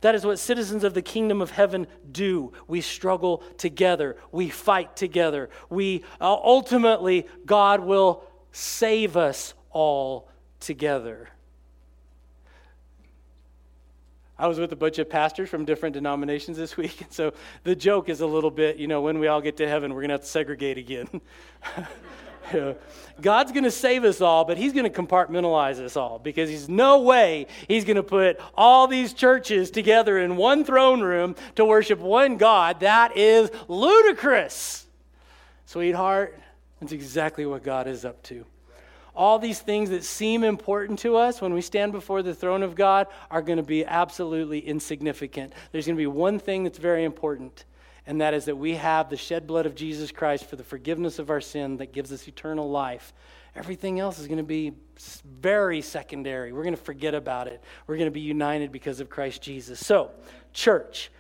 That 0.05 0.15
is 0.15 0.27
what 0.27 0.39
citizens 0.39 0.85
of 0.85 0.93
the 0.93 1.01
kingdom 1.01 1.41
of 1.41 1.53
heaven 1.53 1.87
do. 2.13 2.53
We 2.69 2.83
struggle 2.83 3.43
together, 3.57 4.19
we 4.33 4.51
fight 4.51 4.97
together. 4.97 5.49
We 5.71 6.05
uh, 6.21 6.35
ultimately, 6.35 7.27
God 7.47 7.81
will 7.81 8.23
save 8.53 9.17
us 9.17 9.55
all 9.71 10.29
together. 10.61 11.31
I 14.39 14.47
was 14.47 14.59
with 14.59 14.73
a 14.73 14.77
bunch 14.77 14.99
of 14.99 15.09
pastors 15.09 15.49
from 15.49 15.65
different 15.65 15.95
denominations 15.95 16.59
this 16.59 16.77
week, 16.77 17.01
and 17.01 17.11
so 17.11 17.33
the 17.63 17.75
joke 17.75 18.11
is 18.11 18.21
a 18.21 18.27
little 18.27 18.51
bit, 18.51 18.77
you 18.77 18.87
know, 18.87 19.01
when 19.01 19.19
we 19.19 19.29
all 19.29 19.41
get 19.41 19.57
to 19.57 19.67
heaven, 19.67 19.95
we're 19.95 20.03
going 20.03 20.11
to 20.11 20.17
have 20.17 20.21
to 20.21 20.27
segregate 20.27 20.77
again. 20.77 21.09
God's 23.21 23.53
going 23.53 23.65
to 23.65 23.71
save 23.71 24.05
us 24.05 24.21
all, 24.21 24.45
but 24.45 24.59
He's 24.59 24.73
going 24.73 24.91
to 24.91 25.03
compartmentalize 25.03 25.79
us 25.81 25.97
all 25.97 26.19
because 26.19 26.49
He's 26.49 26.69
no 26.69 27.01
way 27.01 27.47
He's 27.69 27.85
going 27.85 27.97
to 27.97 28.03
put 28.03 28.41
all 28.55 28.87
these 28.87 29.13
churches 29.13 29.71
together 29.71 30.19
in 30.19 30.37
one 30.37 30.65
throne 30.65 31.01
room 31.01 31.37
to 31.57 31.65
worship 31.65 31.99
one 31.99 32.37
God. 32.37 32.81
That 32.81 33.17
is 33.17 33.51
ludicrous. 33.69 34.87
Sweetheart, 35.67 36.39
that's 36.81 36.93
exactly 36.93 37.47
what 37.47 37.63
God 37.63 37.87
is 37.87 38.05
up 38.05 38.23
to 38.25 38.45
all 39.15 39.39
these 39.39 39.61
things 39.61 39.91
that 39.91 40.05
seem 40.05 40.43
important 40.43 40.99
to 41.01 41.17
us 41.17 41.41
when 41.41 41.55
we 41.55 41.61
stand 41.61 41.93
before 41.93 42.23
the 42.23 42.35
throne 42.35 42.63
of 42.63 42.75
God 42.75 43.07
are 43.31 43.43
going 43.43 43.59
to 43.59 43.63
be 43.63 43.85
absolutely 43.85 44.59
insignificant. 44.59 45.53
There's 45.71 45.87
going 45.87 45.97
to 45.97 46.01
be 46.01 46.07
one 46.07 46.39
thing 46.39 46.65
that's 46.65 46.79
very 46.79 47.05
important, 47.05 47.65
and 48.07 48.21
that 48.21 48.35
is 48.35 48.45
that 48.45 48.57
we 48.57 48.75
have 48.75 49.09
the 49.09 49.17
shed 49.17 49.47
blood 49.47 49.67
of 49.67 49.75
Jesus 49.75 50.13
Christ 50.13 50.45
for 50.45 50.57
the 50.57 50.65
forgiveness 50.65 51.19
of 51.19 51.31
our 51.31 51.41
sin 51.41 51.79
that 51.79 51.93
gives 51.93 52.13
us 52.13 52.29
eternal 52.29 52.71
life. 52.71 53.15
Everything 53.57 54.01
else 54.01 54.19
is 54.19 54.27
going 54.27 54.39
to 54.39 54.43
be 54.43 54.73
very 55.41 55.81
secondary. 55.81 56.53
We're 56.53 56.65
going 56.65 56.77
to 56.77 56.83
forget 56.83 57.15
about 57.15 57.47
it. 57.47 57.63
We're 57.87 57.97
going 57.97 58.09
to 58.09 58.15
be 58.15 58.21
united 58.21 58.73
because 58.73 59.01
of 59.01 59.09
Christ 59.09 59.43
Jesus. 59.43 59.85
So, 59.85 60.11
church, 60.53 61.11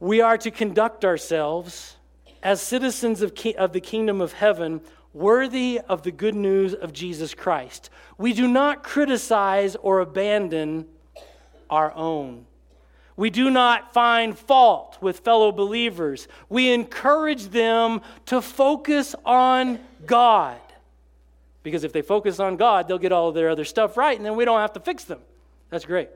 we 0.00 0.20
are 0.20 0.38
to 0.38 0.50
conduct 0.50 1.04
ourselves 1.04 1.96
as 2.42 2.60
citizens 2.62 3.22
of, 3.22 3.34
ki- 3.34 3.56
of 3.56 3.72
the 3.72 3.80
kingdom 3.80 4.20
of 4.20 4.32
heaven 4.32 4.80
worthy 5.12 5.80
of 5.88 6.02
the 6.02 6.10
good 6.10 6.34
news 6.34 6.74
of 6.74 6.92
Jesus 6.92 7.34
Christ. 7.34 7.90
We 8.18 8.32
do 8.32 8.48
not 8.48 8.82
criticize 8.82 9.76
or 9.76 10.00
abandon 10.00 10.86
our 11.70 11.92
own. 11.94 12.46
We 13.16 13.30
do 13.30 13.50
not 13.50 13.92
find 13.92 14.36
fault 14.36 14.98
with 15.00 15.20
fellow 15.20 15.52
believers. 15.52 16.26
We 16.48 16.72
encourage 16.72 17.44
them 17.44 18.00
to 18.26 18.42
focus 18.42 19.14
on 19.24 19.78
God. 20.06 20.60
Because 21.62 21.84
if 21.84 21.92
they 21.92 22.02
focus 22.02 22.40
on 22.40 22.56
God, 22.56 22.88
they'll 22.88 22.98
get 22.98 23.12
all 23.12 23.28
of 23.28 23.34
their 23.34 23.48
other 23.48 23.64
stuff 23.64 23.96
right, 23.96 24.16
and 24.16 24.26
then 24.26 24.36
we 24.36 24.44
don't 24.44 24.60
have 24.60 24.72
to 24.74 24.80
fix 24.80 25.04
them. 25.04 25.20
That's 25.70 25.84
great. 25.84 26.10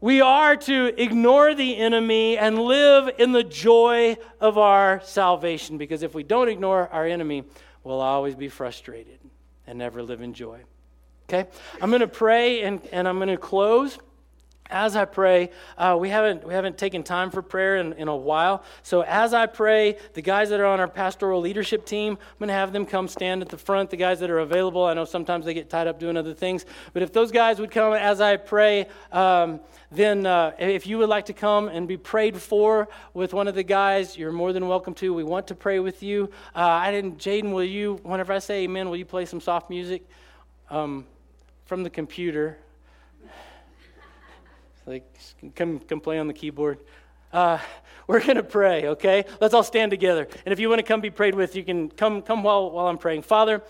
We 0.00 0.20
are 0.20 0.56
to 0.56 1.02
ignore 1.02 1.54
the 1.54 1.76
enemy 1.76 2.36
and 2.36 2.58
live 2.58 3.14
in 3.18 3.32
the 3.32 3.44
joy 3.44 4.16
of 4.40 4.58
our 4.58 5.00
salvation 5.04 5.78
because 5.78 6.02
if 6.02 6.14
we 6.14 6.22
don't 6.22 6.48
ignore 6.48 6.88
our 6.88 7.06
enemy, 7.06 7.44
we'll 7.82 8.00
always 8.00 8.34
be 8.34 8.48
frustrated 8.48 9.18
and 9.66 9.78
never 9.78 10.02
live 10.02 10.20
in 10.20 10.34
joy. 10.34 10.60
Okay? 11.28 11.48
I'm 11.80 11.90
going 11.90 12.00
to 12.00 12.08
pray 12.08 12.62
and, 12.62 12.80
and 12.92 13.08
I'm 13.08 13.16
going 13.16 13.28
to 13.28 13.38
close 13.38 13.98
as 14.70 14.96
I 14.96 15.04
pray, 15.04 15.50
uh, 15.78 15.96
we, 15.98 16.08
haven't, 16.08 16.46
we 16.46 16.54
haven't 16.54 16.78
taken 16.78 17.02
time 17.02 17.30
for 17.30 17.42
prayer 17.42 17.76
in, 17.76 17.92
in 17.94 18.08
a 18.08 18.16
while. 18.16 18.64
So, 18.82 19.02
as 19.02 19.34
I 19.34 19.46
pray, 19.46 19.98
the 20.14 20.22
guys 20.22 20.50
that 20.50 20.60
are 20.60 20.66
on 20.66 20.80
our 20.80 20.88
pastoral 20.88 21.40
leadership 21.40 21.84
team, 21.84 22.12
I'm 22.14 22.38
going 22.38 22.48
to 22.48 22.54
have 22.54 22.72
them 22.72 22.86
come 22.86 23.08
stand 23.08 23.42
at 23.42 23.48
the 23.48 23.56
front. 23.56 23.90
The 23.90 23.96
guys 23.96 24.20
that 24.20 24.30
are 24.30 24.40
available, 24.40 24.84
I 24.84 24.94
know 24.94 25.04
sometimes 25.04 25.44
they 25.44 25.54
get 25.54 25.70
tied 25.70 25.86
up 25.86 26.00
doing 26.00 26.16
other 26.16 26.34
things. 26.34 26.66
But 26.92 27.02
if 27.02 27.12
those 27.12 27.30
guys 27.30 27.58
would 27.60 27.70
come 27.70 27.92
as 27.92 28.20
I 28.20 28.36
pray, 28.36 28.86
um, 29.12 29.60
then 29.90 30.26
uh, 30.26 30.52
if 30.58 30.86
you 30.86 30.98
would 30.98 31.08
like 31.08 31.26
to 31.26 31.32
come 31.32 31.68
and 31.68 31.86
be 31.86 31.96
prayed 31.96 32.36
for 32.36 32.88
with 33.14 33.32
one 33.32 33.48
of 33.48 33.54
the 33.54 33.62
guys, 33.62 34.16
you're 34.18 34.32
more 34.32 34.52
than 34.52 34.66
welcome 34.66 34.94
to. 34.94 35.14
We 35.14 35.24
want 35.24 35.46
to 35.48 35.54
pray 35.54 35.78
with 35.78 36.02
you. 36.02 36.30
Uh, 36.54 36.60
I 36.60 36.90
didn't, 36.90 37.18
Jaden, 37.18 37.52
will 37.52 37.64
you, 37.64 38.00
whenever 38.02 38.32
I 38.32 38.38
say 38.40 38.64
amen, 38.64 38.88
will 38.88 38.96
you 38.96 39.04
play 39.04 39.24
some 39.26 39.40
soft 39.40 39.70
music 39.70 40.08
um, 40.70 41.06
from 41.66 41.82
the 41.82 41.90
computer? 41.90 42.58
Like, 44.86 45.04
come, 45.56 45.80
come 45.80 46.00
play 46.00 46.18
on 46.18 46.28
the 46.28 46.34
keyboard. 46.34 46.78
Uh, 47.32 47.58
we're 48.06 48.20
going 48.20 48.36
to 48.36 48.44
pray, 48.44 48.86
okay? 48.86 49.24
Let's 49.40 49.52
all 49.52 49.64
stand 49.64 49.90
together. 49.90 50.28
And 50.44 50.52
if 50.52 50.60
you 50.60 50.68
want 50.68 50.78
to 50.78 50.84
come 50.84 51.00
be 51.00 51.10
prayed 51.10 51.34
with, 51.34 51.56
you 51.56 51.64
can 51.64 51.90
come, 51.90 52.22
come 52.22 52.44
while, 52.44 52.70
while 52.70 52.86
I'm 52.86 52.98
praying. 52.98 53.22
Father, 53.22 53.64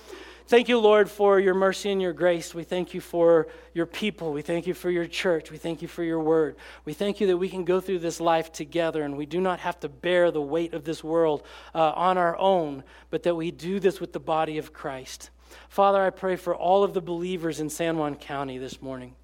thank 0.47 0.69
you, 0.69 0.79
Lord, 0.79 1.09
for 1.09 1.41
your 1.41 1.55
mercy 1.55 1.91
and 1.91 2.03
your 2.03 2.13
grace. 2.13 2.55
We 2.55 2.65
thank 2.65 2.93
you 2.93 3.01
for 3.01 3.49
your 3.73 3.87
people. 3.87 4.33
We 4.35 4.43
thank 4.43 4.67
you 4.67 4.75
for 4.75 4.91
your 4.91 5.07
church. 5.07 5.51
We 5.51 5.57
thank 5.57 5.81
you 5.81 5.89
for 5.89 6.05
your 6.05 6.21
word. 6.21 6.57
We 6.85 6.93
thank 6.93 7.19
you 7.19 7.29
that 7.29 7.39
we 7.39 7.49
can 7.49 7.65
go 7.65 7.81
through 7.81 8.01
this 8.01 8.21
life 8.21 8.53
together 8.53 9.03
and 9.03 9.17
we 9.17 9.25
do 9.25 9.41
not 9.41 9.61
have 9.61 9.81
to 9.81 9.89
bear 9.89 10.31
the 10.31 10.43
weight 10.43 10.75
of 10.75 10.85
this 10.85 11.03
world 11.03 11.43
uh, 11.75 11.93
on 11.97 12.19
our 12.19 12.37
own, 12.37 12.85
but 13.09 13.23
that 13.23 13.37
we 13.37 13.51
do 13.51 13.81
this 13.81 14.01
with 14.01 14.13
the 14.13 14.21
body 14.21 14.59
of 14.59 14.75
Christ. 14.75 15.31
Father, 15.71 16.03
I 16.03 16.11
pray 16.11 16.37
for 16.37 16.55
all 16.55 16.85
of 16.85 16.93
the 16.93 17.01
believers 17.01 17.59
in 17.59 17.71
San 17.71 17.97
Juan 17.97 18.17
County 18.17 18.59
this 18.59 18.83
morning 18.83 19.15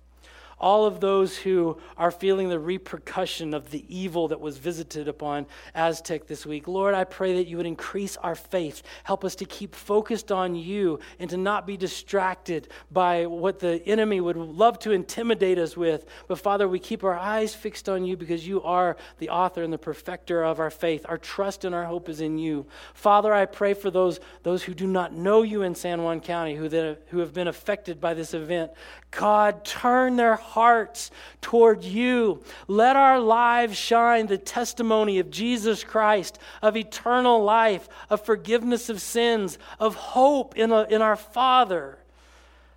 all 0.58 0.86
of 0.86 1.00
those 1.00 1.36
who 1.36 1.78
are 1.96 2.10
feeling 2.10 2.48
the 2.48 2.58
repercussion 2.58 3.54
of 3.54 3.70
the 3.70 3.84
evil 3.88 4.28
that 4.28 4.40
was 4.40 4.58
visited 4.58 5.08
upon 5.08 5.46
Aztec 5.74 6.26
this 6.26 6.46
week. 6.46 6.68
Lord, 6.68 6.94
I 6.94 7.04
pray 7.04 7.34
that 7.36 7.46
you 7.46 7.56
would 7.56 7.66
increase 7.66 8.16
our 8.18 8.34
faith. 8.34 8.82
Help 9.04 9.24
us 9.24 9.34
to 9.36 9.44
keep 9.44 9.74
focused 9.74 10.30
on 10.30 10.54
you 10.54 11.00
and 11.18 11.28
to 11.30 11.36
not 11.36 11.66
be 11.66 11.76
distracted 11.76 12.68
by 12.90 13.26
what 13.26 13.58
the 13.58 13.82
enemy 13.86 14.20
would 14.20 14.36
love 14.36 14.78
to 14.80 14.92
intimidate 14.92 15.58
us 15.58 15.76
with. 15.76 16.06
But 16.28 16.38
Father, 16.38 16.68
we 16.68 16.78
keep 16.78 17.04
our 17.04 17.18
eyes 17.18 17.54
fixed 17.54 17.88
on 17.88 18.04
you 18.04 18.16
because 18.16 18.46
you 18.46 18.62
are 18.62 18.96
the 19.18 19.30
author 19.30 19.62
and 19.62 19.72
the 19.72 19.78
perfecter 19.78 20.44
of 20.44 20.60
our 20.60 20.70
faith. 20.70 21.04
Our 21.08 21.18
trust 21.18 21.64
and 21.64 21.74
our 21.74 21.84
hope 21.84 22.08
is 22.08 22.20
in 22.20 22.38
you. 22.38 22.66
Father, 22.94 23.32
I 23.32 23.46
pray 23.46 23.74
for 23.74 23.90
those, 23.90 24.20
those 24.42 24.62
who 24.62 24.74
do 24.74 24.86
not 24.86 25.12
know 25.12 25.42
you 25.42 25.62
in 25.62 25.74
San 25.74 26.02
Juan 26.02 26.20
County, 26.20 26.54
who, 26.54 26.68
that, 26.68 27.02
who 27.08 27.18
have 27.18 27.32
been 27.32 27.48
affected 27.48 28.00
by 28.00 28.14
this 28.14 28.34
event. 28.34 28.72
God, 29.12 29.64
turn 29.64 30.16
their 30.16 30.36
hearts 30.36 31.10
toward 31.42 31.84
you. 31.84 32.42
Let 32.66 32.96
our 32.96 33.20
lives 33.20 33.76
shine 33.76 34.26
the 34.26 34.38
testimony 34.38 35.18
of 35.18 35.30
Jesus 35.30 35.84
Christ, 35.84 36.38
of 36.62 36.76
eternal 36.76 37.44
life, 37.44 37.88
of 38.08 38.24
forgiveness 38.24 38.88
of 38.88 39.00
sins, 39.00 39.58
of 39.78 39.94
hope 39.94 40.56
in, 40.56 40.72
a, 40.72 40.84
in 40.84 41.02
our 41.02 41.16
Father 41.16 41.98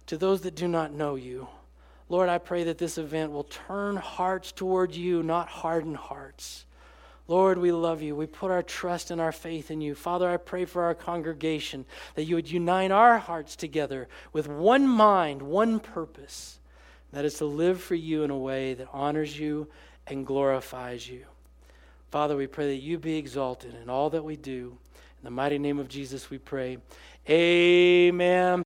to 0.08 0.18
those 0.18 0.42
that 0.42 0.56
do 0.56 0.68
not 0.68 0.92
know 0.92 1.16
you. 1.16 1.48
Lord, 2.10 2.30
I 2.30 2.38
pray 2.38 2.66
that 2.66 2.78
this 2.78 2.98
event 2.98 3.32
will 3.32 3.46
turn 3.46 3.96
hearts 3.96 4.52
toward 4.52 4.94
you, 4.94 5.24
not 5.24 5.48
harden 5.48 5.96
hearts. 5.96 6.65
Lord, 7.28 7.58
we 7.58 7.72
love 7.72 8.02
you. 8.02 8.16
We 8.16 8.28
put 8.28 8.52
our 8.52 8.62
trust 8.62 9.10
and 9.10 9.20
our 9.20 9.32
faith 9.32 9.72
in 9.72 9.82
you. 9.82 9.96
Father, 9.96 10.30
I 10.30 10.38
pray 10.38 10.66
for 10.66 10.84
our 10.84 10.94
congregation 10.94 11.86
that 12.14 12.26
you 12.26 12.36
would 12.36 12.52
unite 12.52 12.92
our 12.92 13.18
hearts 13.18 13.56
together 13.56 14.08
with 14.32 14.48
one 14.48 14.88
mind, 14.88 15.42
one 15.42 15.80
purpose. 15.80 16.60
That 17.12 17.26
is 17.26 17.36
to 17.36 17.46
live 17.46 17.82
for 17.82 17.96
you 17.96 18.24
in 18.24 18.30
a 18.30 18.38
way 18.38 18.74
that 18.76 18.90
honors 18.92 19.40
you 19.40 19.68
and 20.06 20.26
glorifies 20.26 21.10
you. 21.10 21.26
Father, 22.12 22.36
we 22.38 22.48
pray 22.48 22.68
that 22.68 22.84
you 22.84 23.00
be 23.00 23.18
exalted 23.18 23.74
in 23.82 23.90
all 23.90 24.10
that 24.12 24.24
we 24.24 24.36
do. 24.36 24.78
In 24.94 25.24
the 25.24 25.32
mighty 25.32 25.58
name 25.58 25.80
of 25.80 25.88
Jesus, 25.88 26.30
we 26.30 26.38
pray. 26.38 26.78
Amen. 27.28 28.64